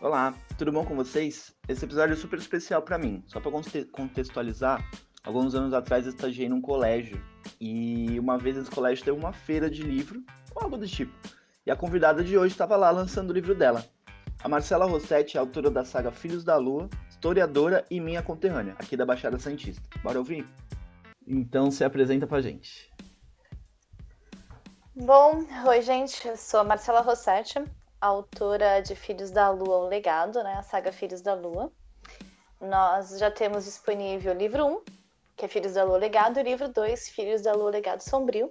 [0.00, 1.52] Olá, tudo bom com vocês?
[1.68, 3.20] Esse episódio é super especial para mim.
[3.26, 3.50] Só para
[3.90, 4.80] contextualizar,
[5.24, 7.20] alguns anos atrás eu estagiei num colégio
[7.60, 10.22] e uma vez esse colégio teve uma feira de livro,
[10.54, 11.12] ou algo do tipo.
[11.66, 13.84] E a convidada de hoje estava lá lançando o livro dela.
[14.40, 18.96] A Marcela Rossetti é autora da saga Filhos da Lua, historiadora e minha conterrânea, aqui
[18.96, 19.82] da Baixada Santista.
[20.04, 20.46] Bora ouvir?
[21.26, 22.88] Então se apresenta pra gente.
[24.94, 27.58] Bom, oi gente, eu sou a Marcela Rossetti,
[28.00, 31.72] autora de Filhos da Lua, o Legado, né, a saga Filhos da Lua.
[32.60, 34.82] Nós já temos disponível o livro 1,
[35.36, 38.50] que é Filhos da Lua, Legado, e o livro 2, Filhos da Lua, Legado Sombrio.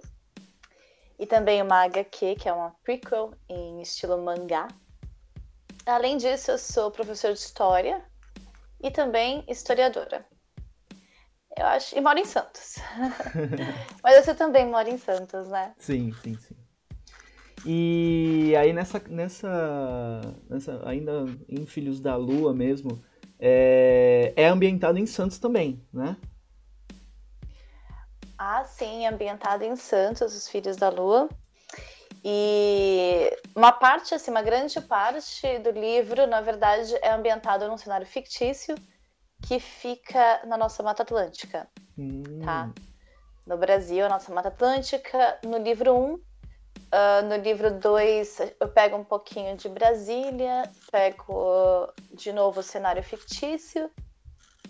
[1.18, 4.68] E também uma HQ, que é uma prequel em estilo mangá.
[5.84, 8.04] Além disso, eu sou professora de História
[8.80, 10.24] e também historiadora.
[11.56, 11.96] Eu acho.
[11.96, 12.76] E moro em Santos.
[14.02, 15.74] Mas você também mora em Santos, né?
[15.78, 16.57] Sim, sim, sim.
[17.66, 23.02] E aí nessa, nessa, nessa ainda em Filhos da Lua mesmo,
[23.38, 26.16] é, é ambientado em Santos também, né?
[28.36, 31.28] Ah, sim, ambientado em Santos, os Filhos da Lua.
[32.24, 38.06] E uma parte, assim, uma grande parte do livro, na verdade, é ambientado num cenário
[38.06, 38.76] fictício
[39.46, 42.22] que fica na nossa Mata Atlântica, hum.
[42.44, 42.72] tá?
[43.46, 45.38] No Brasil, a nossa Mata Atlântica.
[45.44, 46.18] No livro 1,
[46.92, 53.02] uh, no livro 2, eu pego um pouquinho de Brasília, pego de novo o cenário
[53.02, 53.90] fictício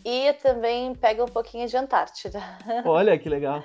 [0.04, 2.40] e também pego um pouquinho de Antártida.
[2.84, 3.62] Olha, que legal!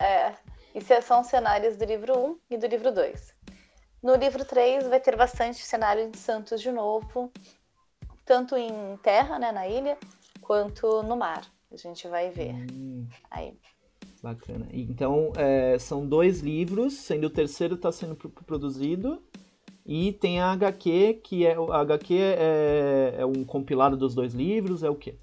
[0.00, 0.34] é,
[0.74, 3.34] isso são cenários do livro 1 e do livro 2.
[4.02, 7.32] No livro 3 vai ter bastante cenário em Santos de novo,
[8.24, 9.96] tanto em terra, né, na ilha,
[10.40, 11.46] quanto no mar.
[11.70, 12.52] A gente vai ver.
[12.52, 13.56] Hum, Aí.
[14.22, 14.68] Bacana.
[14.70, 19.20] Então, é, são dois livros, sendo o terceiro está sendo produzido.
[19.84, 21.56] E tem a HQ, que é.
[21.56, 25.16] A HQ é, é um compilado dos dois livros, é o quê?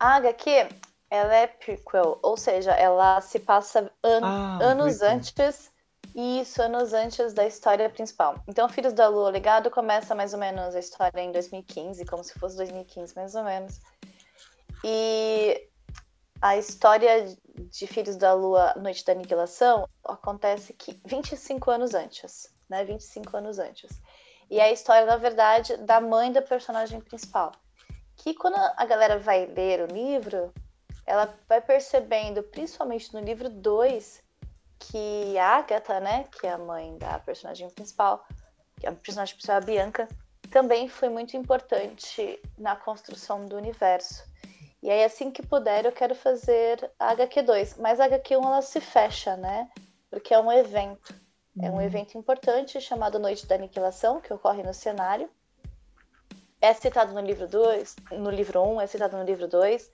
[0.00, 0.68] A HQ,
[1.08, 5.16] ela é prequel, ou seja, ela se passa an ah, anos prequel.
[5.16, 5.70] antes
[6.12, 8.42] isso, anos antes da história principal.
[8.48, 12.36] Então, Filhos da Lua Legado começa mais ou menos a história em 2015, como se
[12.36, 13.80] fosse 2015, mais ou menos.
[14.82, 15.69] E
[16.40, 17.36] a história
[17.70, 22.84] de Filhos da Lua Noite da Aniquilação acontece que 25 anos antes, né?
[22.84, 24.00] 25 anos antes.
[24.50, 27.52] E é a história, na verdade, da mãe da personagem principal.
[28.16, 30.52] Que quando a galera vai ler o livro,
[31.06, 34.22] ela vai percebendo, principalmente no livro 2,
[34.78, 38.24] que a Agatha, né, que é a mãe da personagem principal,
[38.78, 40.08] que a personagem principal é a Bianca,
[40.50, 44.29] também foi muito importante na construção do universo.
[44.82, 47.76] E aí, assim que puder, eu quero fazer a HQ2.
[47.78, 49.68] Mas a HQ1 ela se fecha, né?
[50.08, 51.14] Porque é um evento.
[51.54, 51.66] Uhum.
[51.66, 51.82] É um uhum.
[51.82, 55.28] evento importante chamado Noite da Aniquilação, que ocorre no cenário.
[56.60, 59.90] É citado no livro 2, no livro 1, um, é citado no livro 2.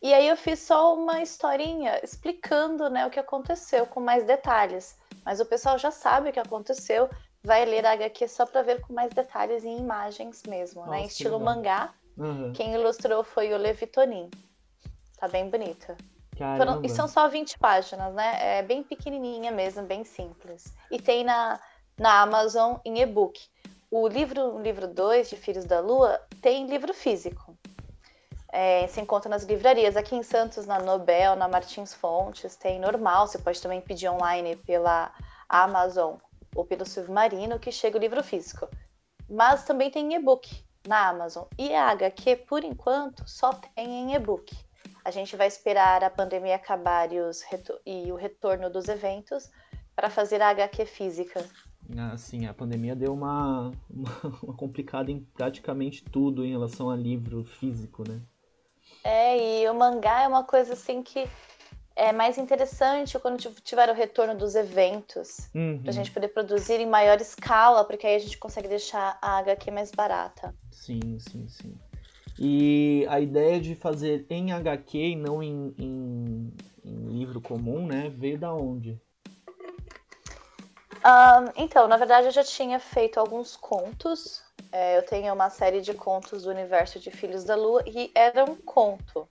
[0.00, 4.96] E aí eu fiz só uma historinha explicando né, o que aconteceu com mais detalhes.
[5.24, 7.10] Mas o pessoal já sabe o que aconteceu,
[7.42, 11.00] vai ler a HQ só para ver com mais detalhes em imagens mesmo, Nossa, né?
[11.00, 11.92] Em estilo mangá.
[12.18, 12.52] Uhum.
[12.52, 14.30] Quem ilustrou foi o Levitonin.
[15.18, 15.96] Tá bem bonita.
[16.56, 18.58] Foram, e são só 20 páginas, né?
[18.58, 20.72] É bem pequenininha mesmo, bem simples.
[20.90, 21.60] E tem na,
[21.98, 23.40] na Amazon em e-book.
[23.90, 27.56] O livro 2 livro dois, de Filhos da Lua tem livro físico
[28.50, 29.96] é, se encontra nas livrarias.
[29.96, 33.26] Aqui em Santos, na Nobel, na Martins Fontes, tem normal.
[33.26, 35.12] Você pode também pedir online pela
[35.48, 36.16] Amazon
[36.54, 38.68] ou pelo Submarino, que chega o livro físico.
[39.28, 41.44] Mas também tem e-book na Amazon.
[41.58, 44.56] E a HQ, por enquanto, só tem em e-book.
[45.04, 47.16] A gente vai esperar a pandemia acabar e,
[47.86, 49.50] e o retorno dos eventos
[49.94, 51.44] para fazer a HQ física.
[52.12, 54.10] Assim, a pandemia deu uma, uma,
[54.42, 58.20] uma complicada em praticamente tudo em relação a livro físico, né?
[59.04, 61.28] É, e o mangá é uma coisa assim que
[61.98, 65.80] é mais interessante quando tiver o retorno dos eventos, uhum.
[65.82, 69.70] pra gente poder produzir em maior escala, porque aí a gente consegue deixar a HQ
[69.70, 70.54] mais barata.
[70.70, 71.74] Sim, sim, sim.
[72.38, 76.54] E a ideia de fazer em HQ e não em, em,
[76.84, 79.00] em livro comum, né, veio da onde?
[81.04, 85.80] Um, então, na verdade, eu já tinha feito alguns contos é, eu tenho uma série
[85.80, 89.28] de contos do universo de Filhos da Lua e era um conto.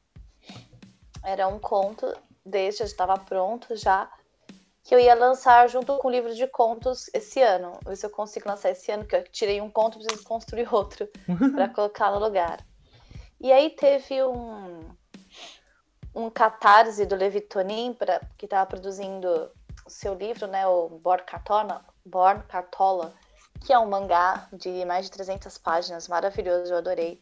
[1.24, 2.12] Era um conto,
[2.48, 4.10] desde já estava pronto já,
[4.84, 7.80] que eu ia lançar junto com o livro de contos esse ano.
[7.86, 10.68] Ver se eu consigo lançar esse ano, porque eu tirei um conto e preciso construir
[10.74, 11.08] outro
[11.54, 12.66] para colocar no lugar.
[13.40, 14.90] E aí teve um,
[16.16, 19.52] um catarse do Levitonin, pra, que estava produzindo
[19.86, 23.14] o seu livro, né, o Born Cartola, Born Cartola
[23.60, 27.22] que é um mangá de mais de 300 páginas, maravilhoso, eu adorei.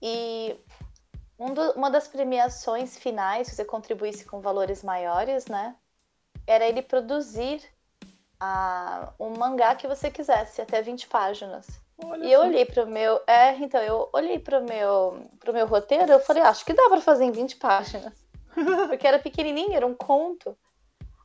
[0.00, 0.58] E
[1.38, 5.76] um do, uma das premiações finais, se você contribuísse com valores maiores, né?
[6.46, 7.62] Era ele produzir
[8.40, 11.66] a, um mangá que você quisesse, até 20 páginas.
[12.04, 13.20] Olha e eu olhei pro meu.
[13.26, 17.00] É, então, eu olhei pro meu, pro meu roteiro, eu falei, acho que dá para
[17.00, 18.12] fazer em 20 páginas.
[18.88, 20.56] Porque era pequenininho, era um conto.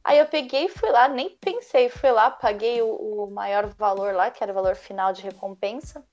[0.04, 4.14] Aí eu peguei e fui lá, nem pensei, fui lá, paguei o, o maior valor
[4.16, 6.04] lá, que era o valor final de recompensa.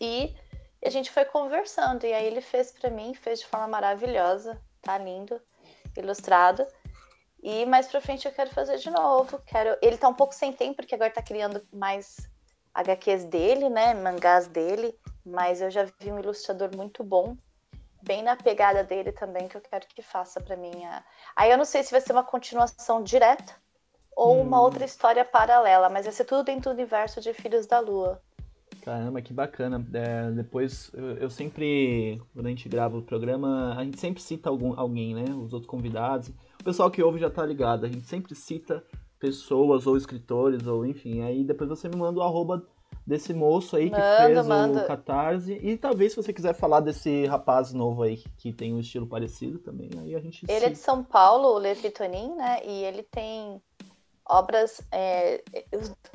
[0.00, 0.34] E
[0.82, 2.04] e a gente foi conversando.
[2.04, 4.60] E aí ele fez para mim, fez de forma maravilhosa.
[4.82, 5.40] Tá lindo,
[5.96, 6.66] ilustrado.
[7.42, 9.40] E mais pra frente eu quero fazer de novo.
[9.46, 9.76] Quero.
[9.82, 12.28] Ele tá um pouco sem tempo, porque agora tá criando mais
[12.74, 13.94] HQs dele, né?
[13.94, 14.98] Mangás dele.
[15.24, 17.36] Mas eu já vi um ilustrador muito bom.
[18.02, 20.72] Bem na pegada dele também, que eu quero que faça para mim.
[21.36, 23.54] Aí eu não sei se vai ser uma continuação direta
[24.16, 24.42] ou hum.
[24.42, 28.22] uma outra história paralela, mas vai ser tudo dentro do universo de Filhos da Lua.
[28.82, 29.84] Caramba, que bacana.
[29.92, 34.48] É, depois, eu, eu, sempre, quando a gente grava o programa, a gente sempre cita
[34.48, 35.24] algum, alguém, né?
[35.34, 36.28] Os outros convidados.
[36.60, 37.84] O pessoal que ouve já tá ligado.
[37.84, 38.84] A gente sempre cita
[39.18, 41.22] pessoas ou escritores, ou enfim.
[41.22, 42.66] Aí depois você me manda o arroba
[43.06, 45.52] desse moço aí que fez o Catarse.
[45.62, 49.58] E talvez se você quiser falar desse rapaz novo aí que tem um estilo parecido
[49.58, 50.46] também, aí a gente.
[50.48, 52.60] Ele é de São Paulo, o Levi Tonin, né?
[52.64, 53.60] E ele tem
[54.28, 54.80] obras.
[54.90, 55.42] É,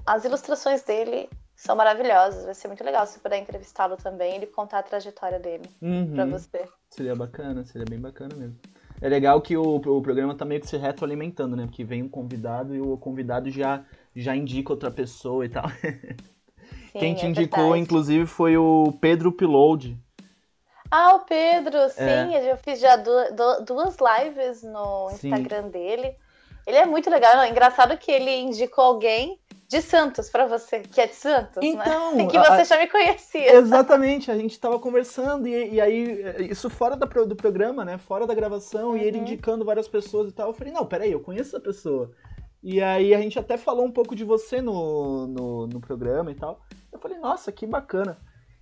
[0.05, 2.45] as ilustrações dele são maravilhosos.
[2.45, 6.13] Vai ser muito legal se puder entrevistá-lo também ele contar a trajetória dele uhum.
[6.13, 6.67] para você.
[6.89, 8.57] Seria bacana, seria bem bacana mesmo.
[9.01, 11.65] É legal que o, o programa tá meio que se retroalimentando, né?
[11.65, 13.83] Porque vem um convidado e o convidado já,
[14.15, 15.65] já indica outra pessoa e tal.
[16.91, 17.81] Sim, Quem te é indicou, verdade.
[17.81, 19.97] inclusive, foi o Pedro Piload.
[20.89, 21.89] Ah, o Pedro, é.
[21.89, 22.03] sim.
[22.03, 22.51] É.
[22.51, 25.69] Eu fiz já duas, lives no Instagram sim.
[25.71, 26.15] dele.
[26.65, 27.41] Ele é muito legal.
[27.41, 31.67] É engraçado que ele indicou alguém de Santos para você, que é de Santos, né?
[31.67, 32.25] então, né?
[32.29, 33.55] que você a, já me conhecia.
[33.55, 37.97] Exatamente, a gente estava conversando e, e, aí, isso fora da, do programa, né?
[37.97, 38.97] Fora da gravação, uhum.
[38.97, 39.23] e ele uhum.
[39.23, 40.49] indicando várias pessoas e tal.
[40.49, 42.11] Eu falei, não, peraí, eu conheço essa pessoa.
[42.61, 46.35] E aí a gente até falou um pouco de você no, no, no programa e
[46.35, 46.61] tal.
[46.91, 48.17] Eu falei, nossa, que bacana.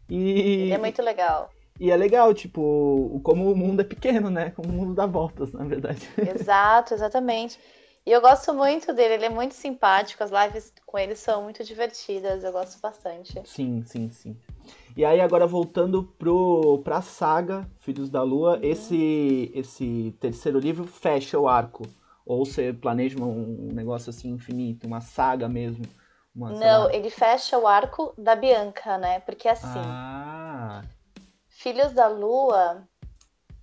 [0.09, 1.49] E, Ele é muito legal.
[1.79, 4.51] E é legal, tipo, como o mundo é pequeno, né?
[4.51, 6.07] Como o mundo dá voltas, na verdade.
[6.35, 7.59] Exato, exatamente.
[8.05, 11.63] E eu gosto muito dele, ele é muito simpático, as lives com ele são muito
[11.63, 13.41] divertidas, eu gosto bastante.
[13.45, 14.37] Sim, sim, sim.
[14.95, 18.59] E aí agora voltando pro pra saga Filhos da Lua, uhum.
[18.61, 21.83] esse esse terceiro livro fecha o arco
[22.25, 25.85] ou você planeja um negócio assim infinito, uma saga mesmo?
[26.35, 29.19] Uma, Não, ele fecha o arco da Bianca, né?
[29.21, 30.81] Porque assim, ah.
[31.47, 32.87] Filhos da Lua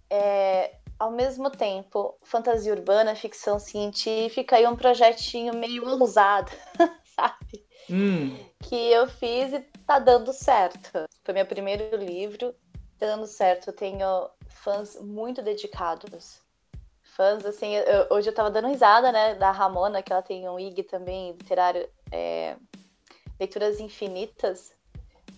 [0.09, 6.53] é, ao mesmo tempo, fantasia urbana, ficção científica e um projetinho meio ousado,
[7.17, 7.65] sabe?
[7.89, 8.37] Hum.
[8.63, 11.07] Que eu fiz e tá dando certo.
[11.25, 12.55] Foi meu primeiro livro,
[12.99, 13.69] tá dando certo.
[13.69, 16.43] Eu tenho fãs muito dedicados.
[17.03, 20.61] Fãs, assim, eu, hoje eu tava dando risada, né, da Ramona, que ela tem um
[20.61, 22.57] IG também, literário, é,
[23.39, 24.71] Leituras Infinitas.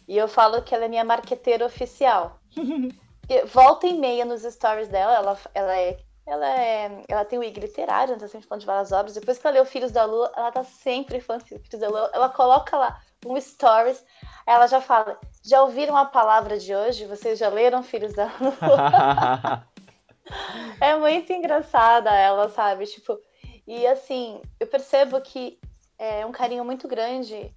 [0.09, 2.41] E eu falo que ela é minha marqueteira oficial.
[3.47, 5.99] volta e meia nos stories dela, ela, ela é.
[6.25, 9.15] Ela, é, ela tem o IG literário, tá sempre falando de várias obras.
[9.15, 12.11] Depois que ela leu Filhos da Lua, ela tá sempre falando de Filhos da Lua.
[12.15, 14.05] Ela coloca lá um stories,
[14.47, 17.07] ela já fala: Já ouviram a palavra de hoje?
[17.07, 19.67] Vocês já leram Filhos da Lua?
[20.81, 22.87] é muito engraçada ela, sabe?
[22.87, 23.19] Tipo,
[23.67, 25.59] e assim, eu percebo que
[25.99, 27.53] é um carinho muito grande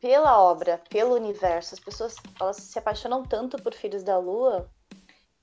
[0.00, 1.74] pela obra, pelo universo.
[1.74, 4.70] As pessoas elas se apaixonam tanto por Filhos da Lua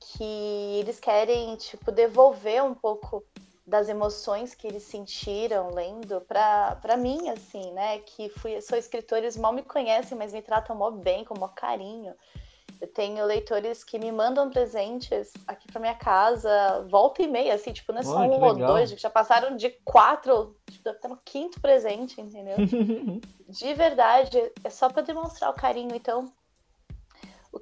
[0.01, 3.24] que eles querem, tipo, devolver um pouco
[3.65, 8.00] das emoções que eles sentiram lendo para mim, assim, né?
[8.00, 11.48] Que fui, sou escritora, eles mal me conhecem, mas me tratam mó bem, com mó
[11.48, 12.13] carinho.
[12.81, 17.72] Eu tenho leitores que me mandam presentes aqui para minha casa, volta e meia, assim,
[17.72, 21.62] tipo, não é só um ou dois, já passaram de quatro, tipo, até no quinto
[21.62, 22.58] presente, entendeu?
[23.48, 25.96] de verdade, é só para demonstrar o carinho.
[25.96, 26.34] Então,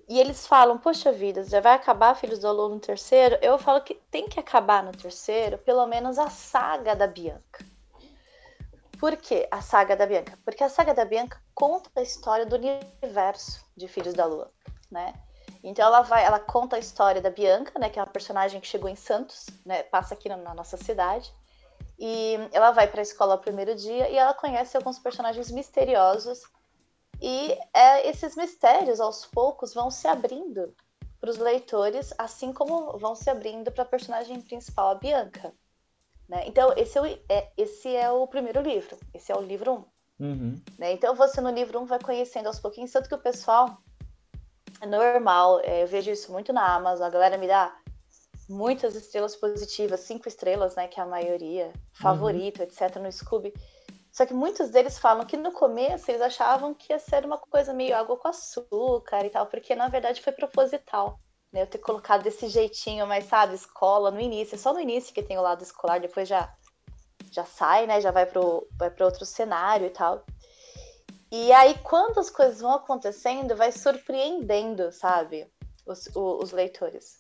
[0.07, 3.37] e eles falam, poxa vida, já vai acabar Filhos do Alô no terceiro?
[3.41, 7.65] Eu falo que tem que acabar no terceiro, pelo menos a saga da Bianca.
[8.99, 10.37] Por que a saga da Bianca?
[10.43, 14.51] Porque a saga da Bianca conta a história do universo de Filhos da Lua,
[14.91, 15.13] né?
[15.63, 18.67] Então ela vai, ela conta a história da Bianca, né, que é uma personagem que
[18.67, 21.33] chegou em Santos, né, passa aqui na nossa cidade.
[21.97, 26.43] E ela vai para a escola no primeiro dia e ela conhece alguns personagens misteriosos
[27.21, 30.73] e é, esses mistérios, aos poucos, vão se abrindo
[31.19, 35.53] para os leitores, assim como vão se abrindo para a personagem principal, a Bianca.
[36.29, 36.43] Né?
[36.47, 38.97] Então, esse é, o, é, esse é o primeiro livro.
[39.13, 39.75] Esse é o livro 1.
[39.75, 39.85] Um.
[40.19, 40.61] Uhum.
[40.77, 40.91] Né?
[40.91, 43.81] Então você no livro 1 um vai conhecendo aos pouquinhos, tanto que o pessoal
[44.81, 47.73] é normal, é, eu vejo isso muito na Amazon, a galera me dá
[48.49, 51.71] muitas estrelas positivas, cinco estrelas, né, que é a maioria, uhum.
[51.93, 52.65] favorito, uhum.
[52.65, 53.53] etc, no Scooby.
[54.11, 57.73] Só que muitos deles falam que no começo eles achavam que ia ser uma coisa
[57.73, 61.19] meio água com açúcar e tal, porque na verdade foi proposital.
[61.51, 61.61] Né?
[61.61, 65.37] Eu ter colocado desse jeitinho, mas sabe, escola no início, só no início que tem
[65.37, 66.53] o lado escolar, depois já
[67.31, 68.01] já sai, né?
[68.01, 68.41] Já vai para
[68.77, 70.25] vai para outro cenário e tal.
[71.31, 75.47] E aí, quando as coisas vão acontecendo, vai surpreendendo, sabe?
[75.85, 77.18] Os, os, os leitores.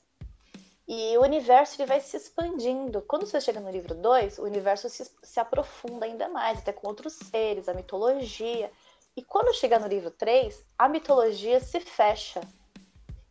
[0.91, 3.03] E o universo ele vai se expandindo.
[3.03, 6.87] Quando você chega no livro 2, o universo se, se aprofunda ainda mais, até com
[6.87, 8.71] outros seres, a mitologia.
[9.15, 12.41] E quando chega no livro 3, a mitologia se fecha.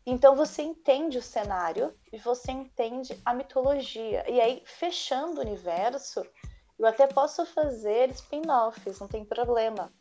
[0.07, 4.25] Então você entende o cenário e você entende a mitologia.
[4.31, 6.25] E aí, fechando o universo,
[6.79, 9.93] eu até posso fazer spin-offs, não tem problema.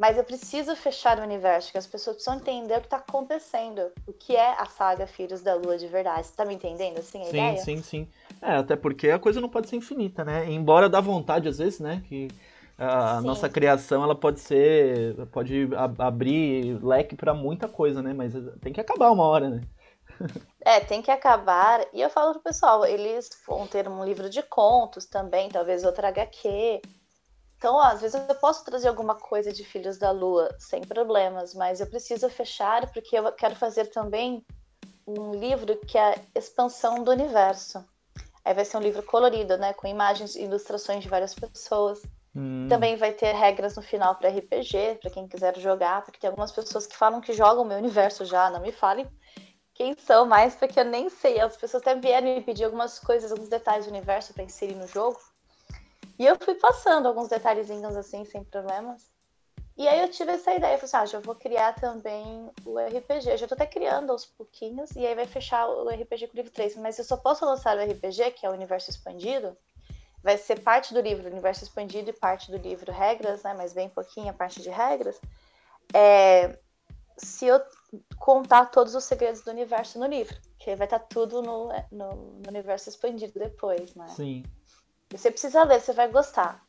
[0.00, 3.92] Mas eu preciso fechar o universo, que as pessoas precisam entender o que está acontecendo,
[4.06, 6.26] o que é a saga Filhos da Lua de verdade.
[6.26, 7.56] Você tá me entendendo, assim, a sim, ideia?
[7.58, 8.08] Sim, sim,
[8.40, 10.50] É, até porque a coisa não pode ser infinita, né?
[10.50, 12.02] Embora dá vontade, às vezes, né?
[12.08, 12.28] Que
[12.78, 15.16] a nossa criação, ela pode ser...
[15.26, 18.14] Pode abrir leque para muita coisa, né?
[18.14, 19.60] Mas tem que acabar uma hora, né?
[20.62, 21.86] É, tem que acabar.
[21.92, 26.08] E eu falo pro pessoal, eles vão ter um livro de contos também, talvez outra
[26.08, 26.80] HQ.
[27.60, 31.54] Então, ó, às vezes eu posso trazer alguma coisa de Filhos da Lua sem problemas,
[31.54, 34.42] mas eu preciso fechar porque eu quero fazer também
[35.06, 37.84] um livro que é a expansão do universo.
[38.42, 42.00] Aí vai ser um livro colorido, né, com imagens e ilustrações de várias pessoas.
[42.34, 42.66] Hum.
[42.66, 46.52] Também vai ter regras no final para RPG, para quem quiser jogar, porque tem algumas
[46.52, 49.06] pessoas que falam que jogam o meu universo já, não me falem
[49.74, 51.40] quem são mais, porque eu nem sei.
[51.40, 54.86] As pessoas até vieram me pedir algumas coisas, alguns detalhes do universo para inserir no
[54.86, 55.18] jogo.
[56.20, 59.10] E eu fui passando alguns detalhezinhos assim, sem problemas.
[59.74, 62.78] E aí eu tive essa ideia, eu falei assim, ah, já vou criar também o
[62.78, 63.30] RPG.
[63.30, 66.36] Eu já tô até criando aos pouquinhos, e aí vai fechar o RPG com o
[66.36, 66.76] livro 3.
[66.76, 69.56] Mas eu só posso lançar o RPG, que é o Universo Expandido,
[70.22, 73.54] vai ser parte do livro Universo Expandido e parte do livro Regras, né?
[73.56, 75.18] Mas bem pouquinho a parte de regras.
[75.94, 76.58] É,
[77.16, 77.62] se eu
[78.18, 82.14] contar todos os segredos do universo no livro, que vai estar tá tudo no, no,
[82.14, 84.06] no, universo expandido depois, né?
[84.08, 84.44] Sim.
[85.10, 86.64] Você precisa ler, você vai gostar.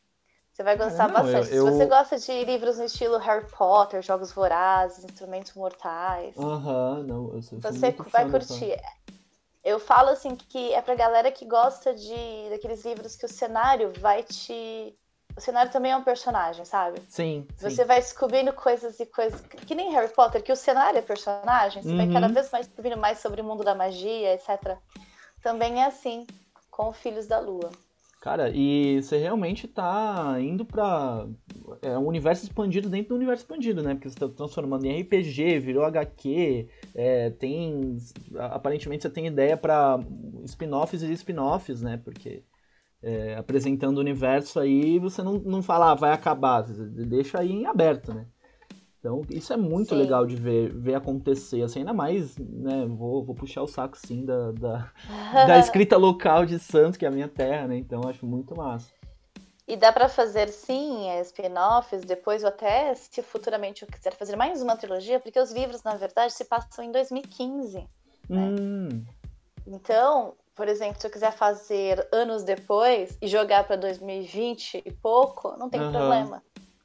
[0.52, 1.50] Você vai gostar não, bastante.
[1.54, 1.66] Eu, eu...
[1.66, 6.36] Se você gosta de livros no estilo Harry Potter, Jogos Vorazes, Instrumentos Mortais.
[6.36, 8.76] Aham, uh -huh, não, eu sou Você vai curtir.
[9.64, 13.92] Eu falo assim que é pra galera que gosta de daqueles livros que o cenário
[13.98, 14.98] vai te
[15.36, 17.00] o cenário também é um personagem, sabe?
[17.08, 17.46] Sim.
[17.56, 17.84] Você sim.
[17.84, 19.40] vai descobrindo coisas e coisas.
[19.40, 21.96] Que nem Harry Potter, que o cenário é personagem, você uhum.
[21.96, 24.76] vai cada vez mais descobrindo mais sobre o mundo da magia, etc.
[25.42, 26.26] Também é assim
[26.70, 27.70] com Filhos da Lua.
[28.22, 31.26] Cara, e você realmente tá indo pra.
[31.82, 33.94] É um universo expandido dentro do universo expandido, né?
[33.94, 37.96] Porque você tá transformando em RPG, virou HQ, é, tem.
[38.38, 39.98] Aparentemente você tem ideia para
[40.44, 41.96] spin-offs e spin-offs, né?
[41.96, 42.44] Porque
[43.02, 47.50] é, apresentando o universo aí, você não, não fala, ah, vai acabar, você deixa aí
[47.50, 48.28] em aberto, né?
[49.02, 49.96] Então, isso é muito sim.
[49.96, 54.24] legal de ver, ver acontecer, assim, ainda mais, né, vou, vou puxar o saco, sim,
[54.24, 54.92] da, da,
[55.44, 58.92] da escrita local de Santos, que é a minha terra, né, então acho muito massa.
[59.66, 64.36] E dá para fazer, sim, é, spin-offs, depois, ou até, se futuramente eu quiser fazer
[64.36, 67.84] mais uma trilogia, porque os livros, na verdade, se passam em 2015,
[68.28, 68.54] né?
[68.56, 69.04] Hum.
[69.66, 75.56] Então, por exemplo, se eu quiser fazer anos depois e jogar para 2020 e pouco,
[75.58, 75.90] não tem uhum.
[75.90, 76.42] problema.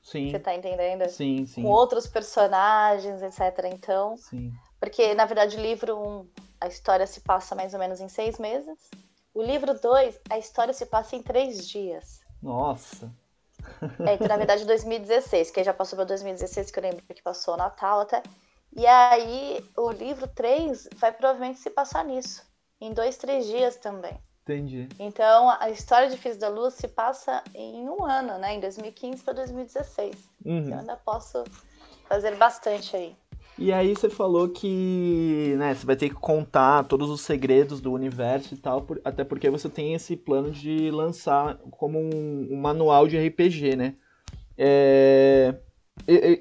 [0.08, 0.30] Sim.
[0.30, 1.10] Você tá entendendo?
[1.10, 1.64] Sim, sim.
[1.64, 3.66] Com outros personagens, etc.
[3.74, 4.16] Então.
[4.16, 4.54] Sim.
[4.80, 6.28] Porque, na verdade, o livro 1, um,
[6.62, 8.90] a história se passa mais ou menos em seis meses.
[9.34, 12.22] O livro 2, a história se passa em três dias.
[12.42, 13.12] Nossa!
[14.08, 17.56] É, então, na verdade, 2016, que já passou para 2016, que eu lembro que passou
[17.56, 18.24] o Natal até.
[18.78, 22.48] E aí, o livro 3 vai provavelmente se passar nisso
[22.80, 24.18] em dois, três dias também.
[24.48, 24.88] Entendi.
[24.98, 28.56] Então, a história de Filhos da Luz se passa em um ano, né?
[28.56, 30.16] Em 2015 para 2016.
[30.46, 30.58] Uhum.
[30.60, 31.44] Então, eu ainda posso
[32.08, 33.16] fazer bastante aí.
[33.60, 37.92] E aí você falou que né, você vai ter que contar todos os segredos do
[37.92, 42.56] universo e tal, por, até porque você tem esse plano de lançar como um, um
[42.56, 43.96] manual de RPG, né?
[44.56, 45.56] É,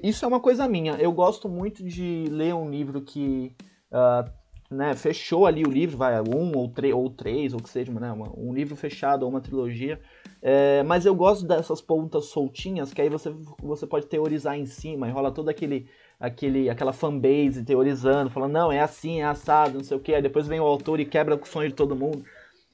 [0.03, 0.93] isso é uma coisa minha.
[0.93, 3.55] Eu gosto muito de ler um livro que
[3.91, 4.31] uh,
[4.69, 8.53] né, fechou ali o livro, vai, um ou, ou três, ou que seja, né, um
[8.53, 9.99] livro fechado ou uma trilogia.
[10.41, 15.07] É, mas eu gosto dessas pontas soltinhas, que aí você, você pode teorizar em cima,
[15.07, 15.87] e rola todo aquele,
[16.19, 20.21] aquele, aquela fanbase teorizando, falando, não, é assim, é assado, não sei o que, aí
[20.21, 22.23] depois vem o autor e quebra o sonho de todo mundo.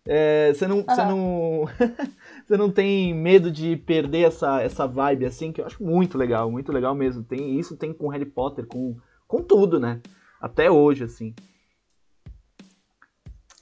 [0.06, 0.84] É, você não, uhum.
[0.84, 1.66] você não,
[2.46, 6.52] você não tem medo de perder essa, essa vibe assim que eu acho muito legal,
[6.52, 7.24] muito legal mesmo.
[7.24, 8.98] Tem isso, tem com Harry Potter, com,
[9.28, 10.02] com tudo, né?
[10.42, 11.34] Até hoje, assim.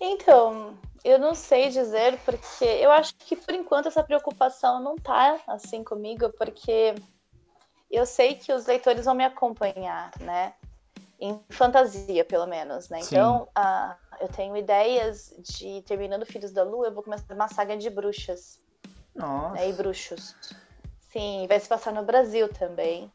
[0.04, 5.40] Então, eu não sei dizer porque eu acho que por enquanto essa preocupação não tá
[5.46, 6.96] assim comigo, porque
[7.90, 10.56] eu sei que os leitores vão me acompanhar, né?
[11.20, 13.00] Em fantasia, pelo menos, né?
[13.02, 13.16] Sim.
[13.16, 17.78] Então, uh, eu tenho ideias de, terminando Filhos da Lua, eu vou começar uma saga
[17.78, 18.60] de bruxas.
[19.14, 19.54] Nossa.
[19.54, 20.36] Né, e bruxos.
[21.12, 23.12] Sim, vai se passar no Brasil também,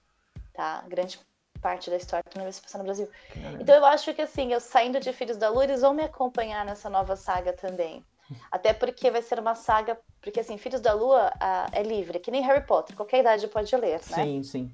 [0.54, 0.84] tá?
[0.86, 1.18] Grande
[1.66, 3.08] parte da história vai se passar no Brasil.
[3.34, 3.58] Caramba.
[3.60, 6.64] Então eu acho que assim, eu saindo de Filhos da Lua, eles vão me acompanhar
[6.64, 8.04] nessa nova saga também.
[8.52, 12.30] Até porque vai ser uma saga, porque assim, Filhos da Lua uh, é livre, que
[12.30, 14.24] nem Harry Potter, qualquer idade pode ler, né?
[14.24, 14.72] Sim, sim.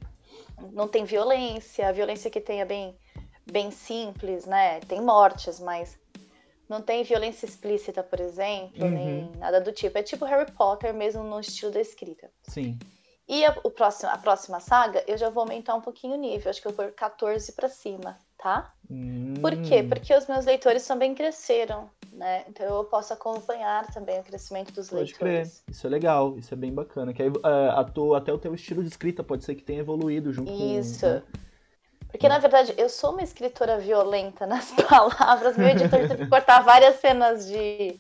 [0.73, 2.95] Não tem violência, a violência que tem é bem,
[3.51, 4.81] bem simples, né?
[4.81, 5.99] Tem mortes, mas
[6.69, 8.91] não tem violência explícita, por exemplo, uhum.
[8.91, 9.97] nem nada do tipo.
[9.97, 12.31] É tipo Harry Potter mesmo no estilo da escrita.
[12.43, 12.79] Sim.
[13.33, 16.51] E a, o próximo, a próxima saga, eu já vou aumentar um pouquinho o nível.
[16.51, 18.75] Acho que eu vou por 14 para cima, tá?
[18.91, 19.33] Hum.
[19.41, 19.83] Por quê?
[19.83, 22.45] Porque os meus leitores também cresceram, né?
[22.47, 25.63] Então eu posso acompanhar também o crescimento dos pode leitores.
[25.65, 25.75] Crer.
[25.75, 27.15] Isso é legal, isso é bem bacana.
[27.15, 30.53] Que aí, uh, até o teu estilo de escrita pode ser que tenha evoluído junto
[30.53, 31.07] isso.
[31.07, 31.13] com...
[31.15, 31.23] Né?
[32.11, 35.57] Porque, na verdade, eu sou uma escritora violenta nas palavras.
[35.57, 37.99] Meu editor teve que cortar várias cenas de.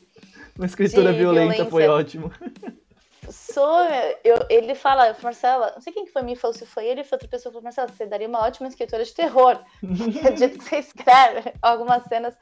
[0.58, 1.70] Uma escritora violenta violência.
[1.70, 2.30] foi ótimo.
[3.52, 3.80] Sou.
[4.24, 7.06] Eu, ele fala, Marcela, não sei quem que foi me falou, se foi ele ou
[7.06, 9.62] foi outra pessoa, falou, Marcela, você daria uma ótima escritora de terror.
[10.18, 12.34] Acredito que você escreve algumas cenas.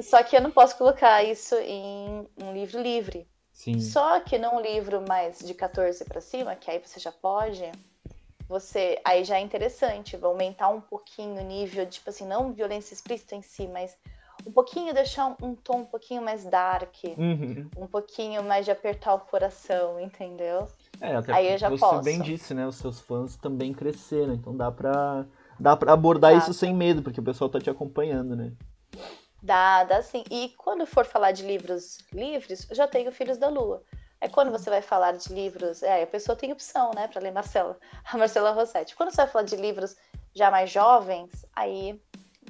[0.00, 3.28] Só que eu não posso colocar isso em um livro livre.
[3.52, 3.80] Sim.
[3.80, 7.70] Só que num livro mais de 14 para cima, que aí você já pode
[8.48, 12.94] você aí já é interessante, vai aumentar um pouquinho o nível, tipo assim, não violência
[12.94, 13.96] explícita em si, mas
[14.46, 17.68] um pouquinho deixar um, um tom um pouquinho mais dark, uhum.
[17.76, 20.68] um pouquinho mais de apertar o coração, entendeu?
[21.00, 22.02] É, até aí eu já você posso.
[22.02, 22.66] bem disse, né?
[22.66, 25.26] Os seus fãs também cresceram, então dá pra,
[25.58, 28.52] dá pra abordar isso sem medo, porque o pessoal tá te acompanhando, né?
[29.42, 30.22] Dá, dá sim.
[30.30, 33.82] E quando for falar de livros livres, eu já tenho Filhos da Lua.
[34.20, 37.32] É quando você vai falar de livros, é, a pessoa tem opção, né, para ler
[37.32, 37.78] Marcela,
[38.10, 38.96] a Marcela Rossetti.
[38.96, 39.96] Quando você vai falar de livros
[40.34, 42.00] já mais jovens, aí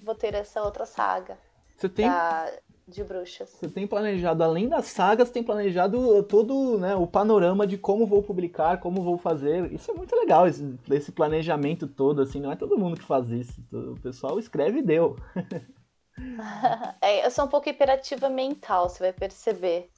[0.02, 1.38] vou ter essa outra saga.
[1.76, 2.50] Você tem da,
[2.88, 3.50] de bruxas.
[3.50, 8.22] Você tem planejado, além das sagas, tem planejado todo né, o panorama de como vou
[8.22, 9.72] publicar, como vou fazer.
[9.72, 13.28] Isso é muito legal, esse, esse planejamento todo, assim, não é todo mundo que faz
[13.30, 13.60] isso.
[13.72, 15.16] O pessoal escreve e deu.
[17.02, 19.90] é, eu sou um pouco hiperativa mental, você vai perceber.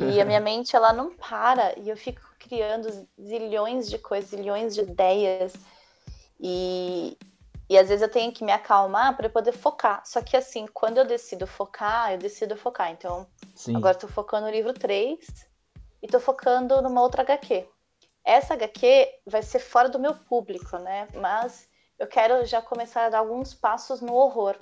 [0.00, 1.78] E a minha mente, ela não para.
[1.78, 2.88] E eu fico criando
[3.20, 5.54] zilhões de coisas, zilhões de ideias.
[6.40, 7.16] E,
[7.74, 10.00] e às vezes eu tenho que me acalmar para poder focar.
[10.06, 12.92] Só que assim, quando eu decido focar, eu decido focar.
[12.92, 13.74] Então, Sim.
[13.76, 15.18] agora estou focando no livro 3
[16.00, 17.66] e estou focando numa outra HQ.
[18.24, 21.08] Essa HQ vai ser fora do meu público, né?
[21.14, 24.56] Mas eu quero já começar a dar alguns passos no horror.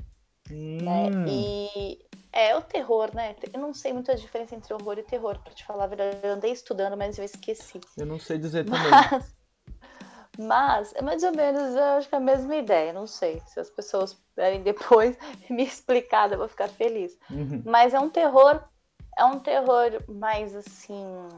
[0.51, 0.79] Hum.
[0.83, 1.11] Né?
[1.29, 1.99] E
[2.33, 3.37] é, o terror, né?
[3.53, 6.19] Eu não sei muito a diferença entre horror e terror, pra te falar a verdade.
[6.23, 7.79] Eu andei estudando, mas eu esqueci.
[7.95, 8.91] Eu não sei dizer também.
[8.91, 9.35] Mas,
[10.39, 12.93] mas é mais ou menos, eu acho que é a mesma ideia.
[12.93, 13.43] Não sei.
[13.47, 15.17] Se as pessoas puderem depois
[15.51, 17.19] me explicar, eu vou ficar feliz.
[17.31, 17.63] Uhum.
[17.65, 18.63] Mas é um terror,
[19.19, 21.29] é um terror mais assim.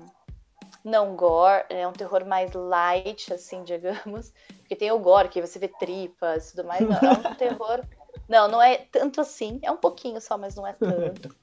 [0.85, 4.33] Não gore, é um terror mais light, assim, digamos.
[4.59, 6.81] Porque tem o gore, que você vê tripas e tudo mais.
[6.81, 7.85] Não, é um terror
[8.29, 9.59] não, não é tanto assim.
[9.63, 11.35] É um pouquinho só, mas não é tanto.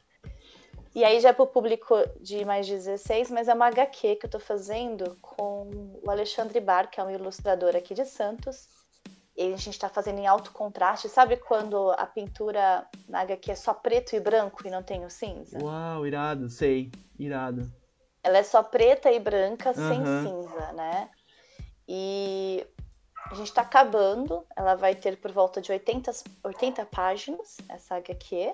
[0.93, 4.29] E aí já é pro público de mais 16, mas é uma HQ que eu
[4.29, 5.69] tô fazendo com
[6.03, 8.67] o Alexandre Bar, que é um ilustrador aqui de Santos.
[9.37, 11.07] E a gente tá fazendo em alto contraste.
[11.07, 15.09] Sabe quando a pintura na HQ é só preto e branco e não tem o
[15.09, 15.57] cinza?
[15.63, 16.91] Uau, irado, sei.
[17.17, 17.71] Irado.
[18.21, 19.87] Ela é só preta e branca, uhum.
[19.87, 21.09] sem cinza, né?
[21.87, 22.67] E
[23.31, 26.11] a gente está acabando, ela vai ter por volta de 80,
[26.43, 28.53] 80 páginas, essa HQ.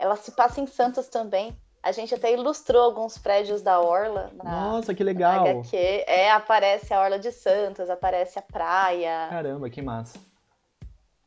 [0.00, 1.54] Ela se passa em Santos também.
[1.82, 4.30] A gente até ilustrou alguns prédios da Orla.
[4.34, 5.46] Na, Nossa, que legal!
[5.46, 5.76] HQ.
[6.06, 9.28] É, aparece a Orla de Santos, aparece a praia.
[9.28, 10.18] Caramba, que massa.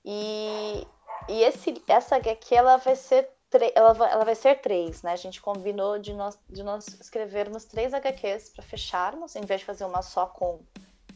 [0.03, 0.87] E,
[1.29, 3.29] e esse, essa HQ, ela vai ser
[3.75, 5.11] ela ela vai ser três, né?
[5.11, 9.67] A gente combinou de nós, de nós escrevermos três HQs para fecharmos, em vez de
[9.67, 10.59] fazer uma só com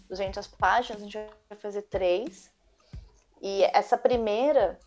[0.07, 1.17] 200 páginas, a gente
[1.49, 2.51] vai fazer três.
[3.41, 4.77] E essa primeira,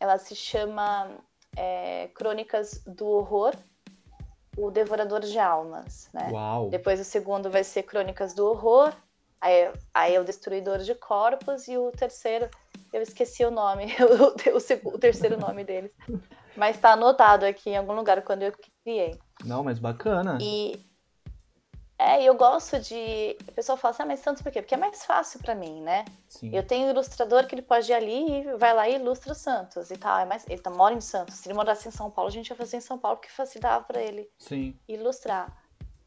[0.00, 1.08] ela se chama
[1.58, 3.52] é, Crônicas do Horror,
[4.56, 6.30] o Devorador de Almas, né?
[6.32, 6.68] Uau.
[6.70, 8.92] Depois o segundo vai ser Crônicas do Horror,
[9.40, 12.48] aí, aí é o Destruidor de Corpos, e o terceiro
[12.92, 15.90] Eu esqueci o nome, o, o, o terceiro nome deles.
[16.56, 19.18] Mas está anotado aqui em algum lugar quando eu criei.
[19.44, 20.38] Não, mas bacana.
[20.40, 20.80] E
[21.98, 23.36] é, eu gosto de.
[23.48, 24.62] A pessoa fala assim, ah, mas Santos por quê?
[24.62, 26.04] Porque é mais fácil para mim, né?
[26.28, 26.54] Sim.
[26.54, 29.34] Eu tenho um ilustrador que ele pode ir ali e vai lá e ilustra o
[29.34, 30.16] Santos e tal.
[30.20, 30.46] É mais...
[30.48, 31.34] Ele tá, mora em Santos.
[31.34, 33.84] Se ele morasse em São Paulo, a gente ia fazer em São Paulo, porque facilitava
[33.84, 34.78] para ele Sim.
[34.86, 35.52] ilustrar.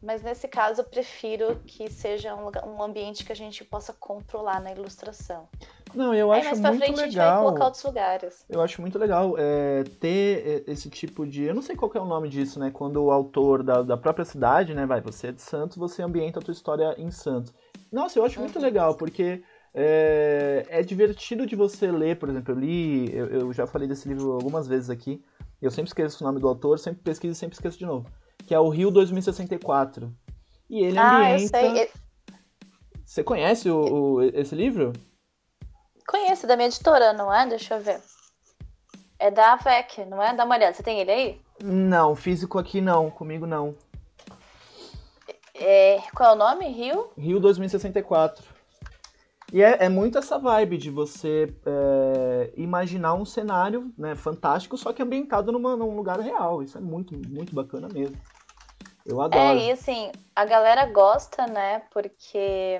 [0.01, 3.93] Mas nesse caso, eu prefiro que seja um, lugar, um ambiente que a gente possa
[3.93, 5.47] controlar na ilustração.
[5.93, 6.99] Não, eu acho muito frente, legal.
[6.99, 8.45] A gente vai colocar outros lugares.
[8.49, 11.43] Eu acho muito legal é, ter esse tipo de.
[11.43, 12.71] Eu não sei qual é o nome disso, né?
[12.71, 14.85] Quando o autor da, da própria cidade, né?
[14.85, 17.53] Vai, você é de Santos, você ambienta a tua história em Santos.
[17.91, 18.61] Nossa, eu acho muito uhum.
[18.61, 23.67] legal, porque é, é, divertido de você ler, por exemplo, eu li, eu, eu, já
[23.67, 25.21] falei desse livro algumas vezes aqui,
[25.61, 28.07] eu sempre esqueço o nome do autor, sempre pesquiso e sempre esqueço de novo
[28.45, 30.13] que é o Rio 2064.
[30.69, 31.61] E ele ah, ambienta.
[31.61, 31.89] Eu sei.
[33.05, 34.93] Você conhece o, o, esse livro?
[36.11, 37.47] Conheço, da minha editora, não é?
[37.47, 38.01] Deixa eu ver.
[39.17, 40.35] É da AVEC, não é?
[40.35, 40.73] Dá uma olhada.
[40.73, 41.41] Você tem ele aí?
[41.63, 43.73] Não, físico aqui não, comigo não.
[45.55, 46.67] É, qual é o nome?
[46.67, 47.11] Rio?
[47.17, 48.43] Rio 2064.
[49.53, 54.91] E é, é muito essa vibe de você é, imaginar um cenário né, fantástico, só
[54.91, 56.61] que ambientado numa, num lugar real.
[56.61, 58.17] Isso é muito, muito bacana mesmo.
[59.05, 59.59] Eu adoro.
[59.59, 61.83] É, e assim, a galera gosta, né?
[61.93, 62.79] Porque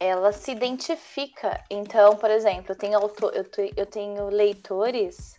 [0.00, 1.62] ela se identifica.
[1.70, 3.44] Então, por exemplo, eu tenho, autor, eu,
[3.76, 5.38] eu tenho leitores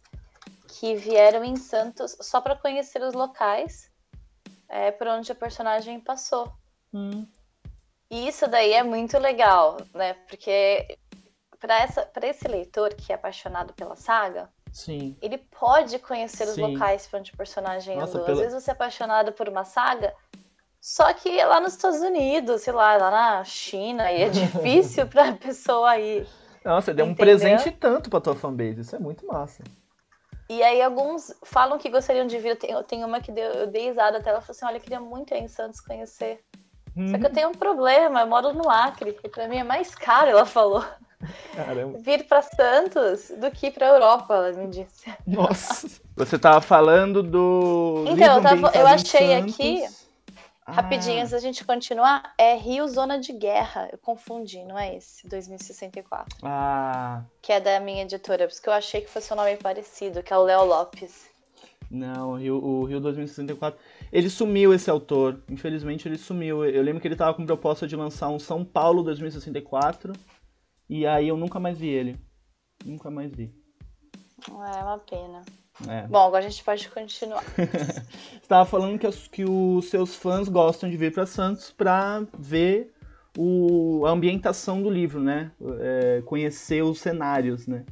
[0.67, 3.89] que vieram em Santos só para conhecer os locais
[4.67, 6.51] é, por onde a personagem passou.
[6.93, 7.25] Hum.
[8.09, 10.13] E isso daí é muito legal, né?
[10.13, 10.97] Porque
[11.59, 15.17] para esse leitor que é apaixonado pela saga, Sim.
[15.21, 16.61] ele pode conhecer os Sim.
[16.61, 18.25] locais para onde o personagem Nossa, andou.
[18.25, 18.37] Pela...
[18.37, 20.15] Às vezes você é apaixonado por uma saga,
[20.81, 25.07] só que é lá nos Estados Unidos, sei lá, lá na China, e é difícil
[25.07, 26.27] para a pessoa ir.
[26.63, 29.63] Nossa, deu um presente tanto para tua fanbase, isso é muito massa.
[30.49, 32.57] E aí alguns falam que gostariam de vir.
[32.57, 34.99] Tem, tem uma que deu, eu dei risada até, ela falou assim, olha, eu queria
[34.99, 36.43] muito ir em Santos conhecer.
[37.11, 39.95] Só que eu tenho um problema, eu moro no Acre, e pra mim é mais
[39.95, 40.83] caro, ela falou.
[41.55, 41.97] Caramba.
[42.03, 45.13] Vir para Santos do que para Europa, ela me disse.
[45.25, 46.01] Nossa.
[46.15, 48.05] Você tava falando do.
[48.07, 49.85] Então, eu, tava, eu achei aqui.
[50.69, 50.71] Ah.
[50.71, 53.89] Rapidinho, antes da gente continuar, é Rio Zona de Guerra.
[53.91, 55.27] Eu confundi, não é esse?
[55.27, 56.37] 2064.
[56.43, 57.23] Ah.
[57.41, 60.37] Que é da minha editora, porque eu achei que fosse um nome parecido, que é
[60.37, 61.27] o Léo Lopes.
[61.89, 63.79] Não, o Rio, o Rio 2064.
[64.11, 65.41] Ele sumiu, esse autor.
[65.49, 66.63] Infelizmente, ele sumiu.
[66.63, 70.13] Eu lembro que ele tava com proposta de lançar um São Paulo 2064.
[70.87, 72.19] E aí eu nunca mais vi ele.
[72.85, 73.51] Nunca mais vi.
[74.47, 75.41] É uma pena.
[75.87, 76.07] É.
[76.07, 77.43] Bom, agora a gente pode continuar.
[77.55, 82.23] Você estava falando que, os, que os seus fãs gostam de vir para Santos para
[82.37, 82.93] ver
[83.37, 85.51] o, a ambientação do livro, né?
[85.79, 87.85] É, conhecer os cenários, né?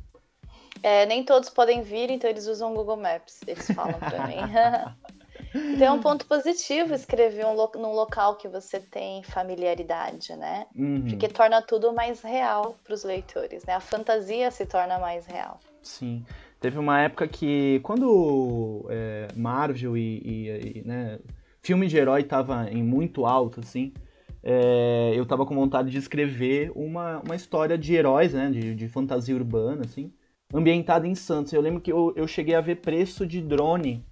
[0.84, 4.36] É, nem todos podem vir, então eles usam o Google Maps, eles falam para mim.
[5.74, 10.68] então é um ponto positivo escrever um lo num local que você tem familiaridade, né?
[10.76, 11.06] Uhum.
[11.10, 13.74] Porque torna tudo mais real para os leitores, né?
[13.74, 15.60] A fantasia se torna mais real.
[15.82, 16.26] Sim.
[16.60, 21.20] Teve uma época que, quando é, Marvel e, e, e né,
[21.62, 23.94] filme de herói tava em muito alto, assim,
[24.42, 28.50] é, eu tava com vontade de escrever uma, uma história de heróis, né?
[28.50, 30.12] De, de fantasia urbana, assim
[30.54, 31.54] ambientada em Santos.
[31.54, 34.06] Eu lembro que eu, eu cheguei a ver preço de drone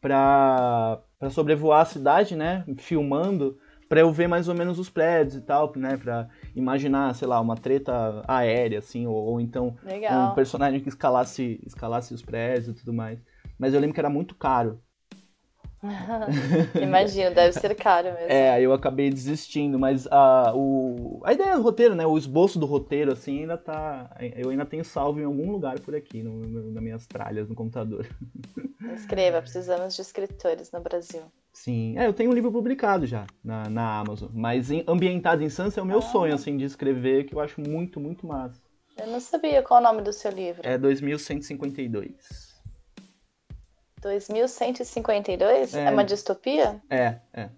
[0.00, 2.64] para sobrevoar a cidade, né?
[2.76, 3.58] Filmando,
[3.88, 5.96] para eu ver mais ou menos os prédios e tal, né?
[5.96, 6.28] Para
[6.58, 10.32] imaginar, sei lá, uma treta aérea, assim, ou, ou então Legal.
[10.32, 13.18] um personagem que escalasse, escalasse os prédios e tudo mais.
[13.58, 14.80] Mas eu lembro que era muito caro.
[16.82, 18.26] Imagino, deve ser caro mesmo.
[18.28, 22.04] É, aí eu acabei desistindo, mas a, o, a ideia do roteiro, né?
[22.06, 24.16] O esboço do roteiro, assim, ainda tá.
[24.36, 27.54] Eu ainda tenho salvo em algum lugar por aqui, no, no, nas minhas tralhas no
[27.54, 28.06] computador.
[28.94, 31.22] Escreva, precisamos de escritores no Brasil.
[31.52, 35.48] Sim, é, eu tenho um livro publicado já na, na Amazon, mas em, ambientado em
[35.48, 36.02] Sansa é o meu ah.
[36.02, 38.60] sonho, assim, de escrever, que eu acho muito, muito massa.
[38.96, 40.62] Eu não sabia qual é o nome do seu livro.
[40.64, 42.47] É 2152.
[44.00, 45.74] 2152?
[45.74, 46.80] É, é uma distopia?
[46.88, 47.48] É, é.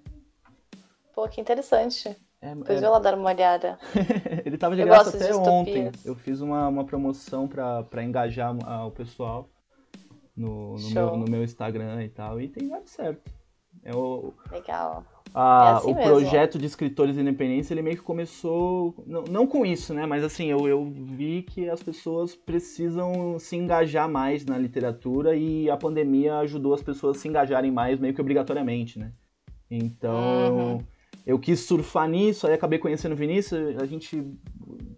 [1.15, 2.17] Pô, que interessante.
[2.41, 2.87] É, Depois é...
[2.87, 3.79] eu lá dar uma olhada.
[4.45, 5.93] Ele tava de eu graça até de ontem.
[6.05, 9.49] Eu fiz uma, uma promoção pra, pra engajar o pessoal
[10.35, 12.41] no, no, meu, no meu Instagram e tal.
[12.41, 13.31] E tem dado certo.
[13.85, 15.05] É o, Legal.
[15.35, 16.11] A, é assim o mesmo.
[16.11, 20.07] projeto de escritores independentes, ele meio que começou, não, não com isso, né?
[20.07, 25.71] Mas assim, eu, eu vi que as pessoas precisam se engajar mais na literatura e
[25.71, 29.13] a pandemia ajudou as pessoas a se engajarem mais, meio que obrigatoriamente, né?
[29.71, 30.79] Então, uhum.
[31.25, 34.21] eu quis surfar nisso, aí acabei conhecendo o Vinícius, a gente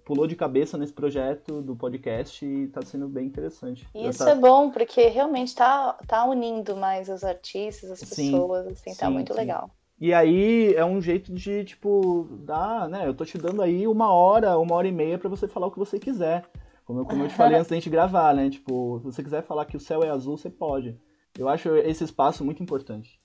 [0.03, 3.87] pulou de cabeça nesse projeto do podcast e está sendo bem interessante.
[3.95, 8.99] Isso é bom, porque realmente está tá unindo mais os artistas, as pessoas, sim, assim,
[8.99, 9.39] tá sim, muito sim.
[9.39, 9.71] legal.
[10.03, 13.07] E aí é um jeito de, tipo, dar, né?
[13.07, 15.71] Eu tô te dando aí uma hora, uma hora e meia para você falar o
[15.71, 16.45] que você quiser.
[16.85, 18.51] Como eu, como eu te falei antes da gente gravar, né?
[18.51, 20.99] Tipo, se você quiser falar que o céu é azul, você pode.
[21.39, 23.21] Eu acho esse espaço muito importante.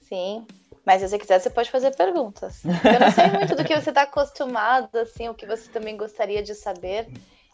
[0.00, 0.46] Sim.
[0.82, 2.64] Mas se você quiser, você pode fazer perguntas.
[2.64, 6.42] Eu não sei muito do que você está acostumado, assim, o que você também gostaria
[6.42, 7.06] de saber.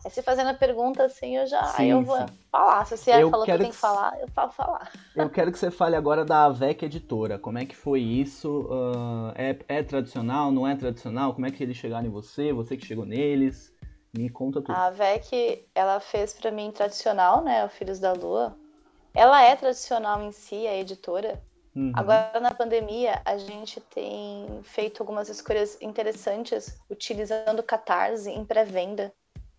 [0.04, 2.26] É se fazendo a pergunta assim, eu já sim, eu vou sim.
[2.52, 2.84] falar.
[2.84, 4.92] Se você eu falou que tem que falar, eu falo falar.
[5.16, 7.38] Eu quero que você fale agora da AVEC Editora.
[7.38, 8.68] Como é que foi isso?
[8.68, 11.32] Uh, é, é tradicional, não é tradicional?
[11.32, 12.52] Como é que eles chegaram em você?
[12.52, 13.74] Você que chegou neles?
[14.16, 14.72] Me conta tudo.
[14.72, 17.64] A AVEC, ela fez para mim tradicional, né?
[17.64, 18.56] O Filhos da Lua.
[19.14, 21.42] Ela é tradicional em si, a editora.
[21.74, 21.92] Uhum.
[21.94, 29.12] Agora, na pandemia, a gente tem feito algumas escolhas interessantes utilizando Catarse em pré-venda.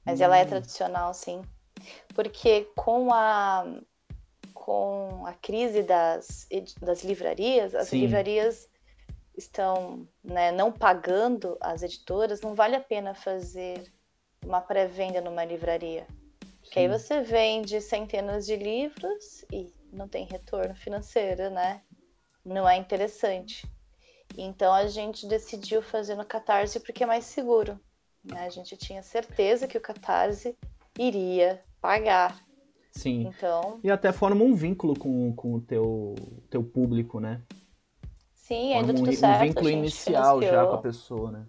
[0.05, 0.47] Mas ela é hum.
[0.47, 1.41] tradicional, sim.
[2.13, 3.65] Porque com a,
[4.53, 6.47] com a crise das,
[6.81, 8.01] das livrarias, as sim.
[8.01, 8.69] livrarias
[9.35, 13.91] estão né, não pagando as editoras, não vale a pena fazer
[14.43, 16.07] uma pré-venda numa livraria.
[16.61, 21.81] Porque aí você vende centenas de livros e não tem retorno financeiro, né?
[22.45, 23.67] não é interessante.
[24.37, 27.79] Então a gente decidiu fazer no Catarse porque é mais seguro.
[28.25, 28.45] Né?
[28.45, 30.55] A gente tinha certeza que o Catarse
[30.97, 32.39] iria pagar.
[32.91, 33.27] Sim.
[33.27, 33.79] Então...
[33.83, 36.15] E até forma um vínculo com, com o teu,
[36.49, 37.41] teu público, né?
[38.33, 39.41] Sim, ainda um, tudo certo.
[39.41, 40.63] Um vínculo inicial financiou.
[40.63, 41.45] já com a pessoa, né?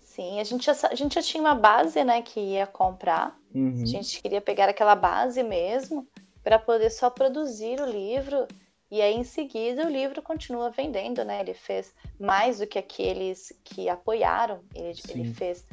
[0.00, 3.38] Sim, a gente, já, a gente já tinha uma base, né, que ia comprar.
[3.54, 3.82] Uhum.
[3.82, 6.06] A gente queria pegar aquela base mesmo
[6.44, 8.46] para poder só produzir o livro
[8.92, 11.40] e aí, em seguida, o livro continua vendendo, né?
[11.40, 15.64] Ele fez mais do que aqueles que apoiaram, ele, ele fez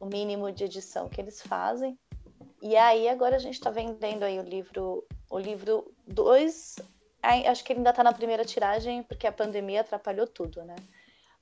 [0.00, 1.98] o mínimo de edição que eles fazem.
[2.62, 6.76] E aí, agora a gente está vendendo aí o livro, o livro 2.
[7.22, 10.76] Acho que ele ainda está na primeira tiragem, porque a pandemia atrapalhou tudo, né?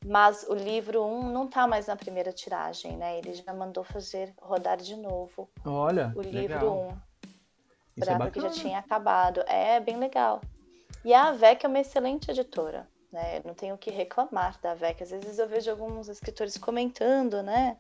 [0.04, 3.18] Mas o livro 1 um não está mais na primeira tiragem, né?
[3.18, 5.48] Ele já mandou fazer rodar de novo.
[5.64, 6.88] Olha, o livro 1.
[6.88, 6.98] Um,
[8.00, 9.42] pra, é porque já tinha acabado.
[9.46, 10.42] É bem legal.
[11.04, 13.40] E a AVEC é uma excelente editora, né?
[13.44, 15.02] Não tenho o que reclamar da AVEC.
[15.02, 17.78] Às vezes eu vejo alguns escritores comentando, né?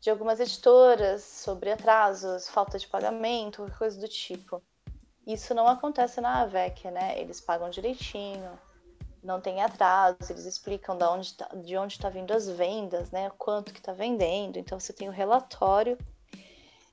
[0.00, 4.62] De algumas editoras sobre atrasos, falta de pagamento, coisa do tipo.
[5.26, 7.20] Isso não acontece na AVEC, né?
[7.20, 8.58] Eles pagam direitinho,
[9.22, 13.30] não tem atraso, eles explicam de onde tá, de onde está vindo as vendas, né?
[13.36, 14.56] Quanto que está vendendo.
[14.56, 15.98] Então você tem o relatório.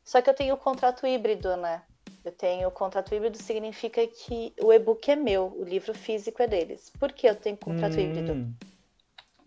[0.04, 1.84] Só que eu tenho o contrato híbrido, né?
[2.24, 6.48] Eu tenho o contrato híbrido, significa que o e-book é meu, o livro físico é
[6.48, 6.92] deles.
[7.00, 8.00] Por que eu tenho contrato hum.
[8.00, 8.56] híbrido?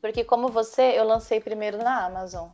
[0.00, 2.48] Porque, como você, eu lancei primeiro na Amazon.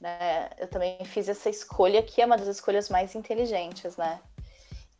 [0.00, 0.50] Né?
[0.58, 4.20] Eu também fiz essa escolha, que é uma das escolhas mais inteligentes, né?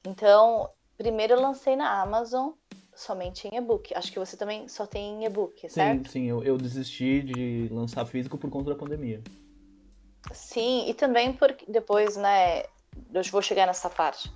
[0.07, 2.53] Então, primeiro eu lancei na Amazon
[2.95, 3.95] somente em e-book.
[3.95, 6.07] Acho que você também só tem em e-book, certo?
[6.07, 6.25] Sim, sim.
[6.27, 9.23] Eu, eu desisti de lançar físico por conta da pandemia.
[10.33, 12.63] Sim, e também porque depois, né,
[13.13, 14.31] eu vou chegar nessa parte.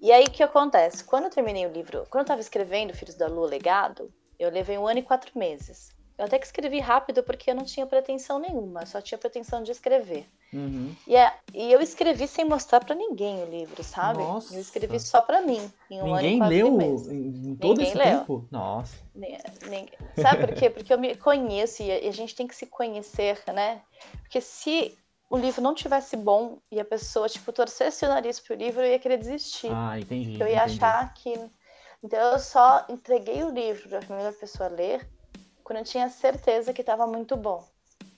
[0.00, 1.04] E aí o que acontece?
[1.04, 4.78] Quando eu terminei o livro, quando eu estava escrevendo Filhos da Lua Legado, eu levei
[4.78, 5.90] um ano e quatro meses.
[6.18, 9.70] Eu até que escrevi rápido porque eu não tinha pretensão nenhuma, só tinha pretensão de
[9.70, 10.26] escrever.
[10.52, 10.92] Uhum.
[11.06, 14.18] E, é, e eu escrevi sem mostrar para ninguém o livro, sabe?
[14.18, 14.52] Nossa.
[14.52, 16.80] Eu escrevi só para mim, em um ninguém ano leu
[17.12, 18.18] em todo ninguém esse leu.
[18.18, 18.48] tempo?
[18.50, 18.96] Nossa.
[19.14, 19.88] Ninguém,
[20.20, 20.68] sabe por quê?
[20.68, 23.80] Porque eu me conheço e a gente tem que se conhecer, né?
[24.22, 24.98] Porque se
[25.30, 28.90] o livro não tivesse bom e a pessoa, tipo, torcesse o nariz pro livro, eu
[28.90, 29.70] ia querer desistir.
[29.72, 30.40] Ah, entendi.
[30.40, 30.84] Eu ia entendi.
[30.84, 31.32] achar que.
[32.02, 35.06] Então eu só entreguei o livro para a primeira pessoa ler
[35.68, 37.62] quando eu tinha certeza que estava muito bom.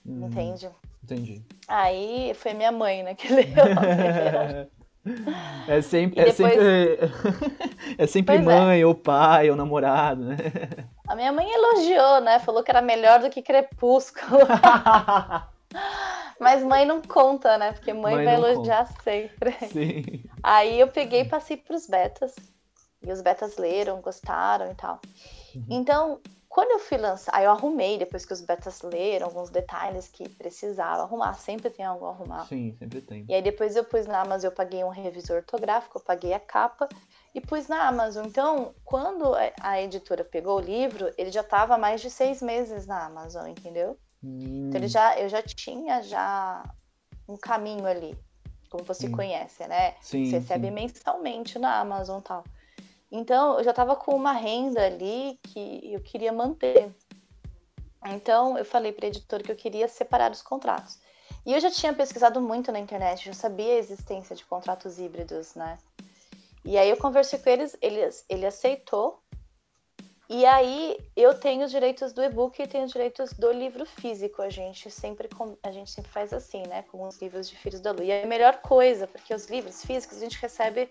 [0.05, 0.69] Hum, entende?
[1.03, 1.41] Entendi.
[1.67, 3.43] Aí foi minha mãe, né, que leu.
[5.67, 6.39] é sempre, é depois...
[6.39, 8.85] é sempre, é sempre mãe, é.
[8.85, 10.37] ou pai, ou namorado, né?
[11.09, 12.39] A minha mãe elogiou, né?
[12.39, 14.39] Falou que era melhor do que Crepúsculo.
[16.39, 17.73] Mas mãe não conta, né?
[17.73, 19.01] Porque mãe, mãe vai elogiar conta.
[19.03, 19.51] sempre.
[19.67, 20.23] Sim.
[20.41, 22.33] Aí eu peguei e passei pros betas.
[23.01, 25.01] E os betas leram, gostaram e tal.
[25.53, 25.65] Uhum.
[25.69, 30.09] Então, quando eu fui lançar, aí eu arrumei depois que os betas leram alguns detalhes
[30.09, 31.33] que precisava arrumar.
[31.35, 32.45] Sempre tem algo a arrumar.
[32.45, 33.25] Sim, sempre tem.
[33.29, 36.39] E aí depois eu pus na Amazon, eu paguei um revisor ortográfico, eu paguei a
[36.41, 36.89] capa
[37.33, 38.25] e pus na Amazon.
[38.25, 43.05] Então, quando a editora pegou o livro, ele já estava mais de seis meses na
[43.05, 43.97] Amazon, entendeu?
[44.21, 44.67] Hum.
[44.67, 46.69] Então ele já, eu já tinha já
[47.29, 48.19] um caminho ali,
[48.69, 49.11] como você sim.
[49.13, 49.95] conhece, né?
[50.01, 50.73] Sim, você recebe sim.
[50.73, 52.43] mensalmente na Amazon e tal.
[53.11, 56.89] Então eu já estava com uma renda ali que eu queria manter.
[58.05, 60.97] Então eu falei para a editora que eu queria separar os contratos.
[61.45, 65.55] E eu já tinha pesquisado muito na internet, já sabia a existência de contratos híbridos,
[65.55, 65.77] né?
[66.63, 69.19] E aí eu conversei com eles, ele, ele aceitou.
[70.29, 74.41] E aí eu tenho os direitos do e-book e tenho os direitos do livro físico.
[74.41, 75.27] A gente sempre
[75.63, 78.05] a gente sempre faz assim, né, com os livros de Filhos da Lua.
[78.05, 80.89] E é a melhor coisa, porque os livros físicos a gente recebe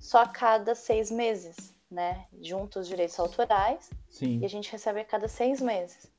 [0.00, 2.26] só a cada seis meses, né?
[2.40, 3.90] Junto os direitos autorais.
[4.08, 4.40] Sim.
[4.40, 6.10] E a gente recebe a cada seis meses.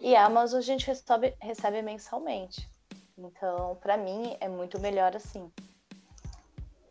[0.00, 2.70] E a Amazon a gente recebe, recebe mensalmente.
[3.18, 5.50] Então, para mim, é muito melhor assim.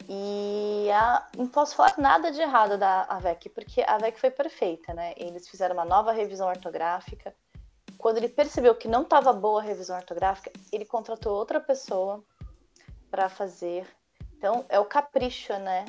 [0.08, 4.94] E a, não posso falar nada de errado da AVEC, porque a AVEC foi perfeita,
[4.94, 5.14] né?
[5.16, 7.34] Eles fizeram uma nova revisão ortográfica.
[7.98, 12.22] Quando ele percebeu que não estava boa a revisão ortográfica, ele contratou outra pessoa
[13.10, 13.88] para fazer.
[14.38, 15.86] Então, é o capricho, né?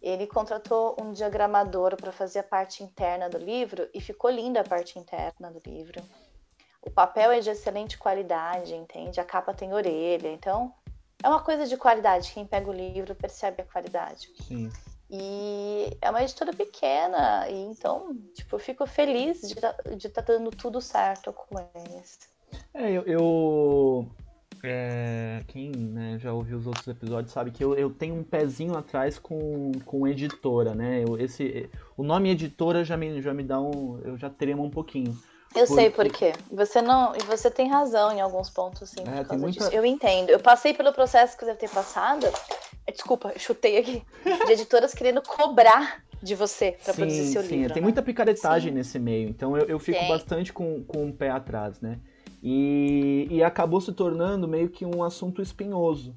[0.00, 4.64] Ele contratou um diagramador para fazer a parte interna do livro e ficou linda a
[4.64, 6.02] parte interna do livro.
[6.80, 9.20] O papel é de excelente qualidade, entende?
[9.20, 10.72] A capa tem orelha, então
[11.22, 12.32] é uma coisa de qualidade.
[12.32, 14.30] Quem pega o livro percebe a qualidade.
[14.46, 14.70] Sim.
[15.10, 20.32] E é uma editora pequena, e então, tipo, eu fico feliz de tá, estar tá
[20.32, 22.18] dando tudo certo com eles.
[22.74, 23.02] É, eu.
[23.04, 24.10] eu
[24.62, 28.76] é, quem né, já ouviu os outros episódios sabe que eu, eu tenho um pezinho
[28.76, 31.04] atrás com, com editora, né?
[31.06, 34.00] Eu, esse, o nome editora já me, já me dá um.
[34.04, 35.16] Eu já tremo um pouquinho.
[35.54, 35.74] Eu Porque...
[35.74, 36.32] sei por quê.
[36.52, 39.58] Você não, e você tem razão em alguns pontos, sim, é, por causa muita...
[39.58, 39.70] disso.
[39.74, 40.30] Eu entendo.
[40.30, 42.26] Eu passei pelo processo que você deve ter passado.
[42.86, 44.02] É, desculpa, chutei aqui.
[44.46, 47.74] De editoras querendo cobrar de você para produzir seu sim, livro.
[47.74, 47.84] Tem né?
[47.84, 48.76] muita picaretagem sim.
[48.76, 51.98] nesse meio, então eu, eu fico bastante com, com o pé atrás, né?
[52.42, 56.14] E, e acabou se tornando meio que um assunto espinhoso.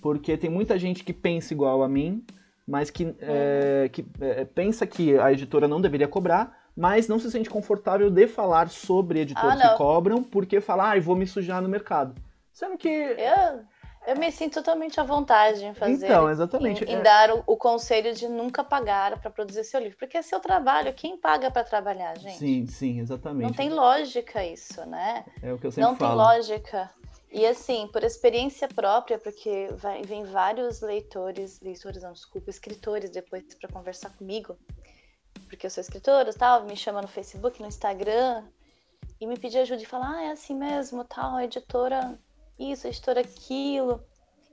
[0.00, 2.24] Porque tem muita gente que pensa igual a mim,
[2.66, 7.30] mas que, é, que é, pensa que a editora não deveria cobrar, mas não se
[7.30, 11.62] sente confortável de falar sobre editores ah, que cobram, porque fala, ah, vou me sujar
[11.62, 12.14] no mercado.
[12.52, 12.88] Sendo que.
[12.88, 13.64] Eu,
[14.06, 16.06] eu me sinto totalmente à vontade em fazer.
[16.06, 16.84] Então, exatamente.
[16.84, 17.02] Em, em é...
[17.02, 19.96] dar o, o, conselho de nunca pagar para produzir seu livro.
[19.98, 22.38] Porque é seu trabalho, quem paga para trabalhar, gente?
[22.38, 23.48] Sim, sim, exatamente.
[23.48, 25.24] Não tem lógica isso, né?
[25.42, 26.16] É o que eu sempre não falo.
[26.16, 26.90] Não tem lógica.
[27.30, 33.42] E assim, por experiência própria, porque vai, vem vários leitores, leitores não, desculpa, escritores depois
[33.54, 34.56] para conversar comigo
[35.54, 38.44] porque eu sou escritora tal, me chama no Facebook, no Instagram,
[39.20, 42.18] e me pedir ajuda e falar, ah, é assim mesmo, tal, a editora
[42.58, 44.02] isso, a editora aquilo.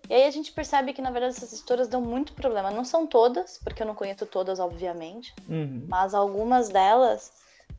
[0.10, 2.72] E aí a gente percebe que, na verdade, essas editoras dão muito problema.
[2.72, 5.86] Não são todas, porque eu não conheço todas, obviamente, uhum.
[5.88, 7.32] mas algumas delas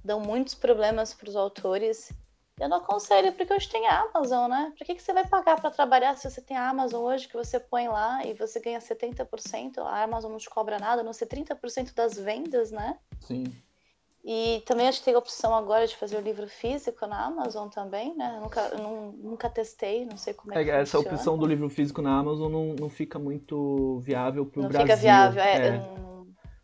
[0.04, 2.10] dão muitos problemas para os autores
[2.60, 4.72] eu não aconselho, porque hoje tem a Amazon, né?
[4.76, 7.36] Por que, que você vai pagar para trabalhar se você tem a Amazon hoje, que
[7.36, 9.78] você põe lá e você ganha 70%?
[9.78, 12.98] A Amazon não te cobra nada, não ser 30% das vendas, né?
[13.20, 13.44] Sim.
[14.24, 17.68] E também acho que tem a opção agora de fazer o livro físico na Amazon
[17.68, 18.34] também, né?
[18.36, 21.16] Eu nunca, eu não, nunca testei, não sei como é, é que Essa funciona.
[21.16, 24.86] opção do livro físico na Amazon não, não fica muito viável para o Brasil.
[24.86, 25.66] Não fica viável, é.
[25.66, 26.02] é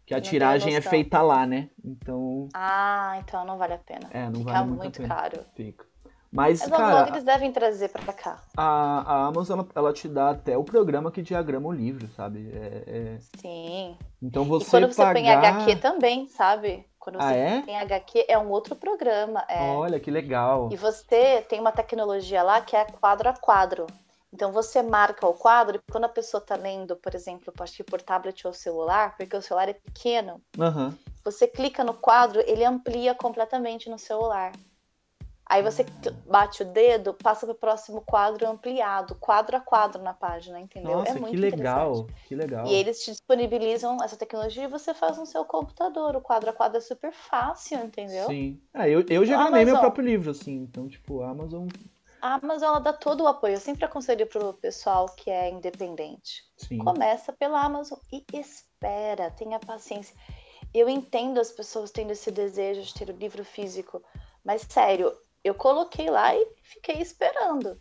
[0.08, 1.68] que a tiragem é feita lá, né?
[1.84, 2.48] Então.
[2.54, 4.08] Ah, então não vale a pena.
[4.10, 5.44] É, não Fica vale muito, muito caro.
[5.54, 5.84] Fica.
[6.32, 8.42] Mas, Mas cara, logo eles devem trazer pra cá.
[8.56, 12.50] A, a Amazon, ela, ela, te dá até o programa que diagrama o livro, sabe?
[12.54, 13.18] É, é...
[13.38, 13.96] Sim.
[14.22, 15.14] Então você e quando você pagar...
[15.14, 16.86] põe HQ também, sabe?
[17.08, 17.62] Quando você ah, é?
[17.62, 19.42] tem HQ, é um outro programa.
[19.48, 19.62] É.
[19.62, 20.68] Olha, que legal.
[20.70, 23.86] E você tem uma tecnologia lá que é quadro a quadro.
[24.30, 28.02] Então você marca o quadro e quando a pessoa está lendo, por exemplo, ir por
[28.02, 30.94] tablet ou celular, porque o celular é pequeno, uhum.
[31.24, 34.52] você clica no quadro, ele amplia completamente no celular.
[35.48, 35.86] Aí você
[36.26, 40.98] bate o dedo, passa para o próximo quadro ampliado, quadro a quadro na página, entendeu?
[40.98, 42.66] Nossa, é muito que legal, que legal.
[42.66, 46.14] E eles te disponibilizam essa tecnologia e você faz no seu computador.
[46.16, 48.26] O quadro a quadro é super fácil, entendeu?
[48.26, 48.60] Sim.
[48.74, 50.52] Ah, eu, eu já ganhei meu próprio livro, assim.
[50.52, 51.66] Então, tipo, a Amazon
[52.20, 53.54] a Amazon ela dá todo o apoio.
[53.54, 56.42] Eu sempre aconselho para o pessoal que é independente.
[56.56, 56.78] Sim.
[56.78, 60.14] Começa pela Amazon e espera, tenha paciência.
[60.74, 64.02] Eu entendo as pessoas tendo esse desejo de ter o livro físico,
[64.44, 67.78] mas sério, eu coloquei lá e fiquei esperando.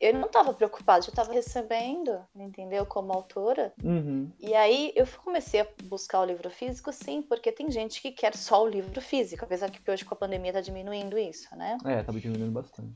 [0.00, 2.86] Eu não estava preocupada, eu estava recebendo, entendeu?
[2.86, 3.70] Como autora.
[3.84, 4.32] Uhum.
[4.40, 8.34] E aí eu comecei a buscar o livro físico, sim, porque tem gente que quer
[8.34, 11.76] só o livro físico, apesar que hoje com a pandemia está diminuindo isso, né?
[11.84, 12.94] É, tá diminuindo bastante.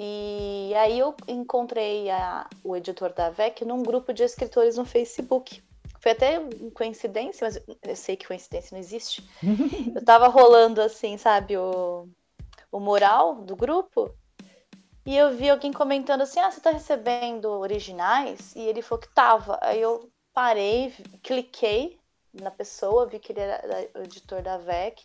[0.00, 5.62] E aí eu encontrei a, o editor da VEC num grupo de escritores no Facebook.
[6.00, 6.40] Foi até
[6.74, 9.28] coincidência, mas eu sei que coincidência não existe.
[9.94, 12.08] eu tava rolando assim, sabe, o,
[12.70, 14.14] o moral do grupo.
[15.04, 18.54] E eu vi alguém comentando assim: ah, você tá recebendo originais?
[18.54, 19.58] E ele falou que tava.
[19.62, 21.98] Aí eu parei, cliquei
[22.32, 25.02] na pessoa, vi que ele era o editor da VEC